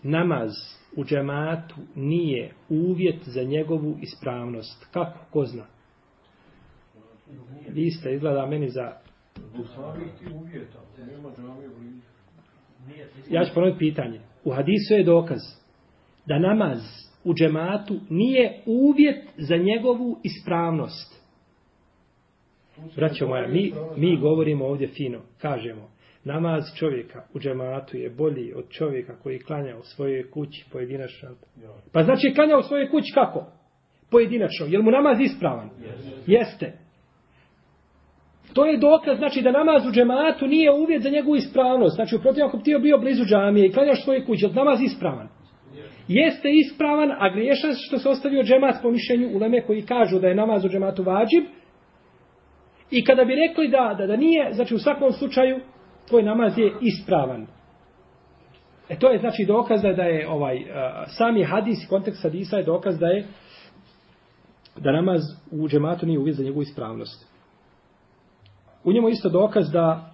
namaz 0.04 0.52
u 0.96 1.04
džematu 1.04 1.76
nije 1.96 2.54
uvjet 2.70 3.24
za 3.26 3.44
njegovu 3.44 3.98
ispravnost. 4.02 4.88
Kako? 4.92 5.20
Ko 5.32 5.46
zna? 5.46 5.66
Vi 7.70 7.92
ste 7.92 8.14
izgleda 8.14 8.46
meni 8.46 8.70
za... 8.70 8.94
Ja 13.30 13.46
ću 13.46 13.54
ponoviti 13.54 13.80
pitanje. 13.80 14.20
U 14.44 14.52
hadisu 14.52 14.94
je 14.94 15.04
dokaz 15.04 15.40
da 16.26 16.40
namaz 16.40 16.80
u 17.24 17.34
džematu 17.34 18.00
nije 18.10 18.62
uvjet 18.66 19.26
za 19.38 19.58
njegovu 19.58 20.20
ispravnost. 20.24 21.22
Braćo 22.96 23.28
moja, 23.28 23.48
mi, 23.48 23.74
mi 23.98 24.18
govorimo 24.18 24.66
ovdje 24.66 24.88
fino, 24.88 25.22
kažemo, 25.38 25.90
namaz 26.24 26.64
čovjeka 26.76 27.24
u 27.34 27.40
džematu 27.40 27.98
je 27.98 28.10
bolji 28.10 28.54
od 28.54 28.70
čovjeka 28.70 29.16
koji 29.24 29.40
klanja 29.40 29.78
u 29.78 29.84
svojoj 29.84 30.30
kući 30.30 30.66
pojedinačno. 30.72 31.30
Pa 31.92 32.04
znači 32.04 32.34
klanja 32.36 32.58
u 32.58 32.64
svojoj 32.64 32.90
kući 32.90 33.12
kako? 33.14 33.46
Pojedinačno. 34.12 34.66
Je 34.66 34.82
mu 34.82 34.92
namaz 34.92 35.20
ispravan? 35.20 35.70
Jeste. 36.28 36.74
To 38.54 38.66
je 38.66 38.78
dokaz, 38.78 39.18
znači 39.18 39.42
da 39.42 39.52
namaz 39.52 39.88
u 39.88 39.92
džematu 39.92 40.48
nije 40.48 40.72
uvjet 40.72 41.02
za 41.04 41.10
njegovu 41.10 41.36
ispravnost. 41.36 41.96
Znači, 41.96 42.16
uprotiv, 42.16 42.46
ako 42.46 42.58
bi 42.58 42.64
ti 42.64 42.76
bio 42.82 42.98
blizu 42.98 43.24
džamije 43.26 43.68
i 43.68 43.72
klanjaš 43.72 44.04
svoje 44.04 44.26
kuće, 44.26 44.46
je 44.46 44.54
namaz 44.54 44.82
ispravan? 44.82 45.28
Jeste 46.08 46.50
ispravan, 46.52 47.12
a 47.12 47.30
griješan 47.34 47.72
što 47.76 47.98
se 47.98 48.10
ostavio 48.10 48.44
džemat 48.44 48.76
po 48.82 48.92
mišljenju 48.92 49.30
uleme 49.36 49.62
koji 49.62 49.82
kažu 49.82 50.20
da 50.20 50.28
je 50.28 50.36
namaz 50.36 50.66
u 50.66 50.70
džematu 50.70 51.04
vađib. 51.04 51.44
I 52.92 53.04
kada 53.06 53.24
bi 53.24 53.36
rekli 53.36 53.68
da, 53.68 53.96
da, 53.98 54.08
da 54.08 54.16
nije, 54.16 54.54
znači 54.54 54.76
u 54.76 54.80
svakom 54.80 55.12
slučaju, 55.12 55.60
tvoj 56.08 56.24
namaz 56.24 56.58
je 56.58 56.74
ispravan. 56.82 57.48
E 58.90 59.00
to 59.00 59.10
je 59.10 59.20
znači 59.20 59.46
dokaz 59.48 59.82
da 59.82 60.04
je 60.04 60.30
ovaj 60.30 60.58
uh, 60.58 60.66
sami 61.18 61.44
hadis, 61.44 61.78
kontekst 61.90 62.24
hadisa 62.24 62.58
je 62.58 62.64
dokaz 62.64 63.00
da 63.00 63.08
je 63.08 63.28
da 64.78 64.92
namaz 64.92 65.22
u 65.52 65.68
džematu 65.68 66.06
nije 66.06 66.20
uvijek 66.20 66.38
za 66.38 66.44
njegovu 66.44 66.62
ispravnost. 66.62 67.31
U 68.84 68.94
njemu 68.94 69.10
isto 69.10 69.30
dokaz 69.30 69.72
da 69.72 70.14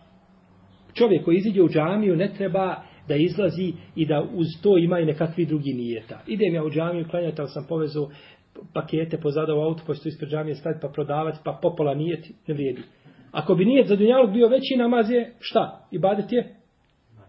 čovjek 0.93 1.25
koji 1.25 1.37
iziđe 1.37 1.61
u 1.61 1.69
džamiju 1.69 2.15
ne 2.15 2.33
treba 2.37 2.75
da 3.07 3.15
izlazi 3.15 3.73
i 3.95 4.05
da 4.05 4.23
uz 4.33 4.47
to 4.63 4.77
ima 4.77 4.99
i 4.99 5.05
nekakvi 5.05 5.45
drugi 5.45 5.73
nijeta. 5.73 6.19
Idem 6.27 6.53
ja 6.53 6.63
u 6.63 6.69
džamiju, 6.69 7.07
klanjati, 7.09 7.41
ali 7.41 7.49
sam 7.49 7.65
povezao 7.69 8.09
pakete 8.73 9.17
pozada 9.17 9.55
u 9.55 9.61
auto, 9.61 9.83
pošto 9.87 10.09
ispred 10.09 10.29
džamije 10.31 10.55
staviti 10.55 10.81
pa 10.81 10.87
prodavati, 10.87 11.37
pa 11.43 11.59
popola 11.61 11.93
nijeti, 11.93 12.33
ne 12.47 12.53
vrijedi. 12.53 12.81
Ako 13.31 13.55
bi 13.55 13.65
nijet 13.65 13.87
za 13.87 13.95
dunjalog 13.95 14.31
bio 14.31 14.47
veći 14.47 14.75
namaz 14.77 15.11
je, 15.11 15.33
šta? 15.39 15.87
I 15.91 15.99
badet 15.99 16.31
je? 16.31 16.55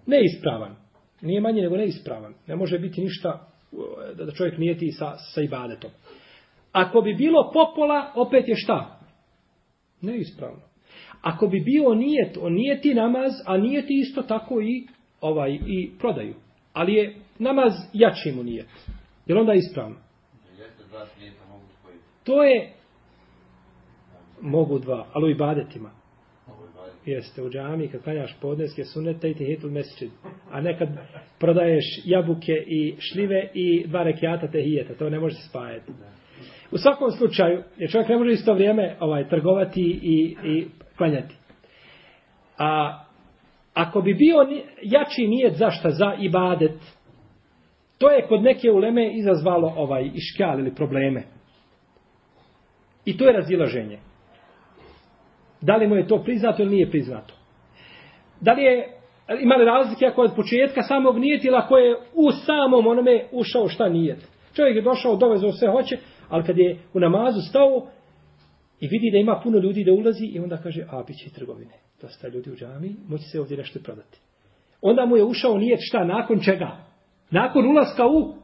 Neispravan. 0.07 0.77
Nije 1.23 1.41
manje 1.41 1.63
nego 1.63 1.77
neispravan. 1.77 2.35
Ne 2.47 2.57
može 2.57 2.79
biti 2.79 3.01
ništa 3.01 3.49
e, 3.73 4.25
da 4.25 4.33
čovjek 4.33 4.59
nijeti 4.59 4.91
sa, 4.91 5.17
sa 5.35 5.43
ibadetom. 5.43 5.91
Ako 6.73 7.01
bi 7.01 7.15
bilo 7.15 7.51
popola, 7.53 8.13
opet 8.15 8.49
je 8.49 8.55
šta? 8.57 9.01
Neispravno. 10.03 10.68
Ako 11.23 11.47
bi 11.47 11.61
bio 11.61 11.95
nijet, 11.95 12.39
on 12.41 12.53
nije 12.53 12.81
ti 12.81 12.95
namaz, 12.95 13.33
a 13.47 13.57
nije 13.57 13.87
ti 13.87 13.95
isto 13.99 14.23
tako 14.23 14.61
i 14.61 14.87
ovaj 15.21 15.51
i 15.67 15.91
prodaju. 15.99 16.35
Ali 16.73 16.95
je 16.95 17.15
namaz 17.39 17.73
jači 17.93 18.33
mu 18.33 18.43
nijet. 18.43 18.69
Je 19.27 19.39
onda 19.39 19.53
ispravno? 19.53 19.97
To 22.25 22.45
je 22.45 22.73
mogu 24.41 24.79
dva, 24.79 25.07
ali 25.13 25.27
u 25.27 25.31
ibadetima. 25.31 25.91
Jeste, 27.07 27.43
u 27.43 27.51
džami, 27.51 27.89
kad 27.89 28.03
klanjaš 28.03 28.37
podneske 28.41 28.85
sunete 28.85 29.31
i 29.31 29.35
ti 29.35 29.59
mesečid. 29.63 30.11
A 30.51 30.61
nekad 30.61 30.89
prodaješ 31.39 31.85
jabuke 32.05 32.53
i 32.67 32.95
šlive 32.99 33.51
i 33.55 33.87
dva 33.87 34.03
rekiata 34.03 34.51
te 34.51 34.63
hijeta. 34.63 34.95
To 34.95 35.11
ne 35.11 35.21
može 35.21 35.35
se 35.35 35.49
spajati. 35.49 35.93
U 36.71 36.79
svakom 36.79 37.11
slučaju, 37.11 37.63
jer 37.77 37.91
čovjek 37.91 38.09
ne 38.09 38.17
može 38.17 38.33
isto 38.33 38.55
vrijeme 38.55 38.97
ovaj, 39.01 39.29
trgovati 39.29 40.01
i, 40.03 40.37
i 40.45 40.67
klanjati. 40.99 41.35
A 42.59 43.01
ako 43.75 44.01
bi 44.01 44.15
bio 44.15 44.37
jači 44.83 45.27
nijet 45.27 45.57
zašta 45.57 45.91
za 45.91 46.15
ibadet, 46.21 46.81
to 47.99 48.11
je 48.11 48.27
kod 48.29 48.43
neke 48.43 48.71
uleme 48.71 49.13
izazvalo 49.13 49.73
ovaj 49.77 50.11
iškal 50.15 50.59
ili 50.59 50.75
probleme. 50.75 51.23
I 53.05 53.17
to 53.17 53.27
je 53.27 53.33
razilaženje. 53.33 53.99
Da 55.61 55.77
li 55.77 55.87
mu 55.87 55.95
je 55.95 56.07
to 56.07 56.23
priznato 56.23 56.63
ili 56.63 56.71
nije 56.71 56.91
priznato? 56.91 57.35
Da 58.41 58.53
li 58.53 58.63
je 58.63 58.89
imali 59.41 59.65
razlike 59.65 60.07
ako 60.07 60.23
od 60.23 60.33
početka 60.37 60.83
samog 60.83 61.19
nijet 61.19 61.45
ili 61.45 61.57
ako 61.57 61.77
je 61.77 61.97
u 62.15 62.31
samom 62.31 62.87
onome 62.87 63.25
ušao 63.33 63.69
šta 63.69 63.89
nijet? 63.89 64.29
Čovjek 64.55 64.77
je 64.77 64.83
došao, 64.83 65.17
dovezao 65.17 65.53
sve 65.53 65.71
hoće, 65.71 65.97
ali 66.29 66.45
kad 66.45 66.59
je 66.59 66.79
u 66.95 67.01
namazu 67.01 67.41
stao 67.49 67.87
i 68.81 68.89
vidi 68.89 69.11
da 69.13 69.19
ima 69.19 69.41
puno 69.43 69.59
ljudi 69.59 69.85
da 69.85 69.93
ulazi 69.93 70.25
i 70.25 70.39
onda 70.39 70.57
kaže, 70.57 70.85
a 70.91 71.03
bit 71.07 71.17
će 71.17 71.31
trgovine. 71.31 71.75
Dosta 72.03 72.29
ljudi 72.29 72.51
u 72.51 72.57
džami, 72.57 72.95
moći 73.09 73.25
se 73.25 73.41
ovdje 73.41 73.57
nešto 73.57 73.79
prodati. 73.85 74.19
Onda 74.81 75.07
mu 75.07 75.17
je 75.17 75.25
ušao 75.25 75.59
nijet 75.59 75.81
šta, 75.83 76.05
nakon 76.05 76.41
čega? 76.41 76.77
Nakon 77.31 77.67
ulaska 77.67 78.07
u 78.07 78.35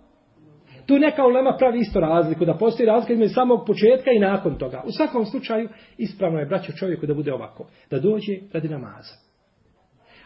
Tu 0.86 0.98
neka 0.98 1.26
ulema 1.26 1.56
pravi 1.58 1.78
isto 1.78 2.00
razliku, 2.00 2.44
da 2.44 2.54
postoji 2.54 2.86
razlika 2.86 3.12
između 3.12 3.34
samog 3.34 3.66
početka 3.66 4.10
i 4.10 4.18
nakon 4.18 4.58
toga. 4.58 4.82
U 4.86 4.92
svakom 4.92 5.24
slučaju, 5.24 5.68
ispravno 5.98 6.38
je 6.38 6.46
braćo 6.46 6.72
čovjeku 6.72 7.06
da 7.06 7.14
bude 7.14 7.32
ovako. 7.32 7.66
Da 7.90 7.98
dođe 7.98 8.32
radi 8.52 8.68
namaza. 8.68 9.14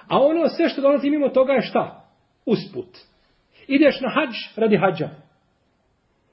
A 0.09 0.19
ono 0.21 0.49
sve 0.49 0.69
što 0.69 0.81
dolazi 0.81 1.11
mimo 1.11 1.29
toga 1.29 1.53
je 1.53 1.61
šta? 1.61 2.11
Usput. 2.47 2.99
Ideš 3.69 4.01
na 4.01 4.09
hađ 4.09 4.35
radi 4.57 4.77
hađa. 4.77 5.09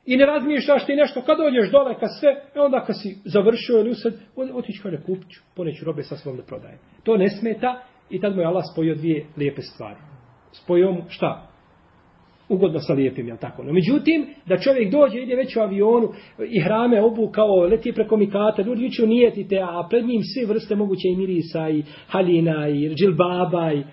I 0.06 0.18
ne 0.18 0.26
razmišljaš 0.26 0.86
ti 0.86 0.96
nešto, 0.96 1.22
kad 1.22 1.38
dođeš 1.38 1.72
dole, 1.72 2.00
kad 2.00 2.10
sve, 2.20 2.30
e 2.56 2.60
onda 2.60 2.84
kad 2.86 2.96
si 3.02 3.18
završio 3.26 3.80
ili 3.80 3.90
usad, 3.90 4.14
otići 4.54 4.82
kada 4.82 4.98
kupit 4.98 5.30
ću, 5.30 5.42
poneću 5.56 5.86
robe 5.86 6.04
sa 6.04 6.16
svom 6.16 6.38
da 6.38 6.44
prodajem. 6.44 6.80
To 7.04 7.18
ne 7.18 7.30
smeta 7.30 7.84
i 8.10 8.22
tad 8.22 8.36
mu 8.36 8.42
je 8.42 8.48
Allah 8.48 8.64
spojio 8.74 8.96
dvije 8.96 9.26
lijepe 9.38 9.62
stvari. 9.62 10.00
Spojio 10.52 10.92
mu 10.92 11.02
šta? 11.10 11.56
ugodno 12.50 12.80
sa 12.80 12.94
lijepim, 12.94 13.28
jel 13.28 13.38
tako? 13.38 13.64
No, 13.64 13.74
međutim, 13.74 14.28
da 14.46 14.58
čovjek 14.58 14.92
dođe, 14.92 15.22
ide 15.22 15.36
već 15.36 15.56
u 15.56 15.60
avionu 15.60 16.10
i 16.50 16.62
hrame 16.62 17.02
obu 17.02 17.30
kao 17.32 17.56
leti 17.56 17.94
preko 17.94 18.18
mikata, 18.18 18.62
ljudi 18.62 18.82
viću 18.82 19.08
nijetite, 19.08 19.60
a 19.60 19.88
pred 19.90 20.06
njim 20.06 20.22
sve 20.24 20.46
vrste 20.46 20.76
moguće 20.76 21.08
i 21.08 21.16
mirisa, 21.16 21.70
i 21.70 21.84
haljina, 22.08 22.68
i 22.68 22.96
džilbaba, 22.96 23.74
i... 23.74 23.84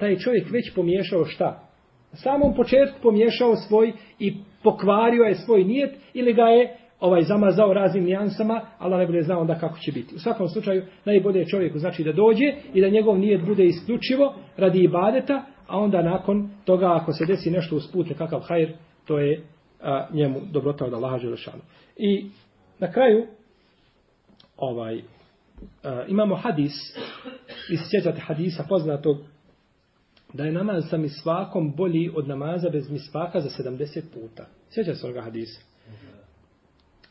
Taj 0.00 0.16
čovjek 0.16 0.50
već 0.50 0.74
pomiješao 0.74 1.24
šta? 1.24 1.68
Na 2.12 2.16
samom 2.16 2.54
početku 2.54 2.98
pomiješao 3.02 3.56
svoj 3.56 3.92
i 4.18 4.34
pokvario 4.62 5.22
je 5.22 5.34
svoj 5.34 5.64
nijet 5.64 5.94
ili 6.14 6.32
ga 6.32 6.42
je 6.42 6.76
ovaj 7.00 7.22
zamazao 7.22 7.72
raznim 7.72 8.04
nijansama, 8.04 8.60
ali 8.78 8.96
ne 8.96 9.06
bude 9.06 9.22
znao 9.22 9.40
onda 9.40 9.54
kako 9.54 9.78
će 9.78 9.92
biti. 9.92 10.14
U 10.14 10.18
svakom 10.18 10.48
slučaju, 10.48 10.84
najbolje 11.04 11.38
je 11.38 11.48
čovjeku 11.48 11.78
znači 11.78 12.04
da 12.04 12.12
dođe 12.12 12.52
i 12.74 12.80
da 12.80 12.88
njegov 12.88 13.18
nijet 13.18 13.46
bude 13.46 13.64
isključivo 13.64 14.34
radi 14.56 14.84
ibadeta, 14.84 15.42
a 15.66 15.78
onda 15.78 16.02
nakon 16.02 16.50
toga 16.64 16.92
ako 16.92 17.12
se 17.12 17.26
desi 17.26 17.50
nešto 17.50 17.76
usput 17.76 18.08
nekakav 18.08 18.40
hajr, 18.40 18.72
to 19.04 19.18
je 19.18 19.44
a, 19.82 20.06
njemu 20.12 20.40
dobrota 20.52 20.84
od 20.84 20.94
Allaha 20.94 21.18
Želešanu. 21.18 21.62
I 21.96 22.26
na 22.78 22.92
kraju 22.92 23.26
ovaj 24.56 25.00
a, 25.84 26.04
imamo 26.08 26.36
hadis 26.36 26.72
iz 27.70 27.80
sjećate 27.90 28.20
hadisa 28.20 28.64
poznatog 28.68 29.16
da 30.32 30.44
je 30.44 30.52
namaz 30.52 30.84
sa 30.90 30.96
misvakom 30.96 31.72
bolji 31.76 32.10
od 32.14 32.28
namaza 32.28 32.70
bez 32.70 32.90
misvaka 32.90 33.40
za 33.40 33.48
70 33.62 34.02
puta. 34.14 34.46
Sjeća 34.70 34.94
se 34.94 35.06
onoga 35.06 35.20
hadisa. 35.20 35.60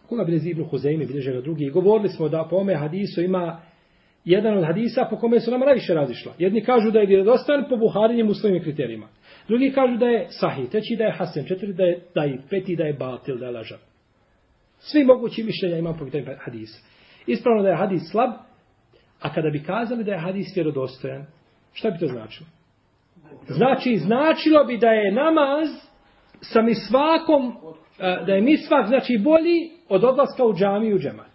Koga 0.10 0.24
bilježi 0.24 0.50
Ibn 0.50 0.64
Huzeimi, 0.64 1.06
bilježe 1.06 1.34
ga 1.34 1.42
drugi. 1.42 1.70
Govorili 1.70 2.10
smo 2.10 2.30
da 2.30 2.48
po 2.50 2.56
ome 2.56 2.76
hadisu 2.76 3.22
ima 3.22 3.62
jedan 4.26 4.58
od 4.58 4.66
hadisa 4.66 5.08
po 5.10 5.16
kome 5.16 5.40
su 5.40 5.52
nam 5.52 5.60
najviše 5.60 5.94
razišla. 5.94 6.34
Jedni 6.38 6.64
kažu 6.64 6.92
da 6.92 7.00
je 7.00 7.06
vjerodostan 7.06 7.66
po 7.70 7.78
Buharinjem 7.78 8.28
muslimim 8.28 8.64
kriterijima. 8.64 9.08
Drugi 9.48 9.72
kažu 9.72 9.98
da 9.98 10.06
je 10.06 10.28
sahih, 10.30 10.70
treći 10.70 10.96
da 10.96 11.04
je 11.04 11.12
hasen, 11.12 11.46
četiri 11.46 11.74
da 11.74 11.84
je 11.84 12.02
daji, 12.16 12.40
peti 12.50 12.76
da 12.76 12.84
je 12.84 12.94
batil, 12.94 13.38
da 13.38 13.46
je 13.46 13.52
lažan. 13.52 13.80
Svi 14.80 15.06
mogući 15.06 15.44
mišljenja 15.44 15.78
imam 15.78 15.98
po 15.98 16.06
pitanju 16.06 16.26
hadisa. 16.40 16.80
Ispravno 17.28 17.64
da 17.64 17.70
je 17.70 17.78
hadis 17.78 18.12
slab, 18.12 18.30
a 19.20 19.34
kada 19.34 19.50
bi 19.50 19.64
kazali 19.64 20.04
da 20.04 20.12
je 20.12 20.20
hadis 20.20 20.56
vjerodostojan, 20.56 21.26
šta 21.74 21.90
bi 21.90 22.00
to 22.00 22.08
značilo? 22.08 22.50
Znači, 23.48 23.98
značilo 23.98 24.64
bi 24.66 24.78
da 24.78 24.88
je 24.88 25.12
namaz 25.12 25.70
sa 26.42 26.62
mi 26.62 26.76
svakom, 26.76 27.54
e, 28.00 28.26
da 28.26 28.34
je 28.34 28.42
mi 28.42 28.58
svak, 28.58 28.88
znači 28.88 29.18
bolji 29.24 29.70
od 29.90 30.04
odlaska 30.04 30.46
u 30.46 30.54
džamiju 30.54 30.96
u 30.96 31.00
džemat. 31.00 31.32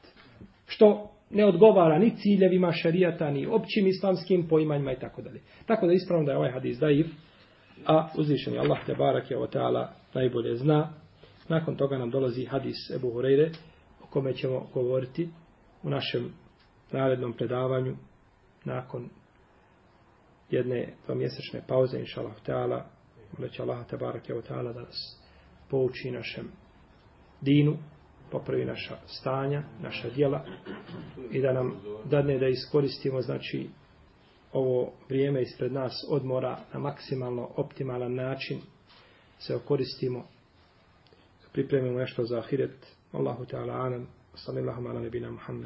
Što 0.66 1.10
ne 1.30 1.44
odgovara 1.44 1.98
ni 1.98 2.16
ciljevima 2.16 2.72
šarijata, 2.72 3.30
ni 3.30 3.46
općim 3.46 3.86
islamskim 3.86 4.48
poimanjima 4.48 4.92
i 4.92 4.98
tako 4.98 5.22
dalje. 5.22 5.40
Tako 5.66 5.86
da 5.86 5.92
ispravno 5.92 6.26
da 6.26 6.32
je 6.32 6.38
ovaj 6.38 6.52
hadis 6.52 6.78
daif, 6.78 7.06
a 7.86 8.08
uzvišeni 8.18 8.58
Allah 8.58 8.78
te 8.86 8.94
barak 8.94 9.30
je 9.30 9.36
ta'ala 9.36 9.86
najbolje 10.14 10.56
zna. 10.56 10.88
Nakon 11.48 11.76
toga 11.76 11.98
nam 11.98 12.10
dolazi 12.10 12.44
hadis 12.44 12.76
Ebu 12.96 13.10
Hureyre, 13.10 13.50
o 14.02 14.06
kome 14.06 14.32
ćemo 14.34 14.66
govoriti 14.74 15.28
u 15.82 15.90
našem 15.90 16.32
narednom 16.92 17.32
predavanju 17.32 17.96
nakon 18.64 19.08
jedne 20.50 20.94
dvomjesečne 21.06 21.62
pauze, 21.68 21.98
inša 21.98 22.20
Allah 22.20 22.40
teala, 22.46 22.86
moleći 23.38 23.62
Allah 23.62 23.86
te 23.86 23.96
barak 23.96 24.28
je 24.28 24.42
teala 24.42 24.72
da 24.72 24.80
nas 24.80 25.20
pouči 25.70 26.10
našem 26.10 26.50
dinu, 27.40 27.76
popravi 28.30 28.64
naša 28.64 28.96
stanja, 29.06 29.62
naša 29.82 30.10
djela 30.10 30.44
i 31.30 31.40
da 31.40 31.52
nam 31.52 31.80
dadne 32.04 32.38
da 32.38 32.48
iskoristimo 32.48 33.22
znači 33.22 33.68
ovo 34.52 34.92
vrijeme 35.08 35.42
ispred 35.42 35.72
nas 35.72 36.04
odmora 36.08 36.58
na 36.72 36.80
maksimalno 36.80 37.50
optimalan 37.56 38.14
način 38.14 38.60
se 39.38 39.56
okoristimo 39.56 40.24
pripremimo 41.54 41.98
nešto 41.98 42.24
za 42.24 42.38
ahiret. 42.38 42.86
Allahu 43.12 43.44
Teala 43.44 43.74
anam 43.74 44.06
sallallahu 44.34 44.88
ala 44.88 45.00
nebina 45.00 45.30
Muhammed. 45.30 45.62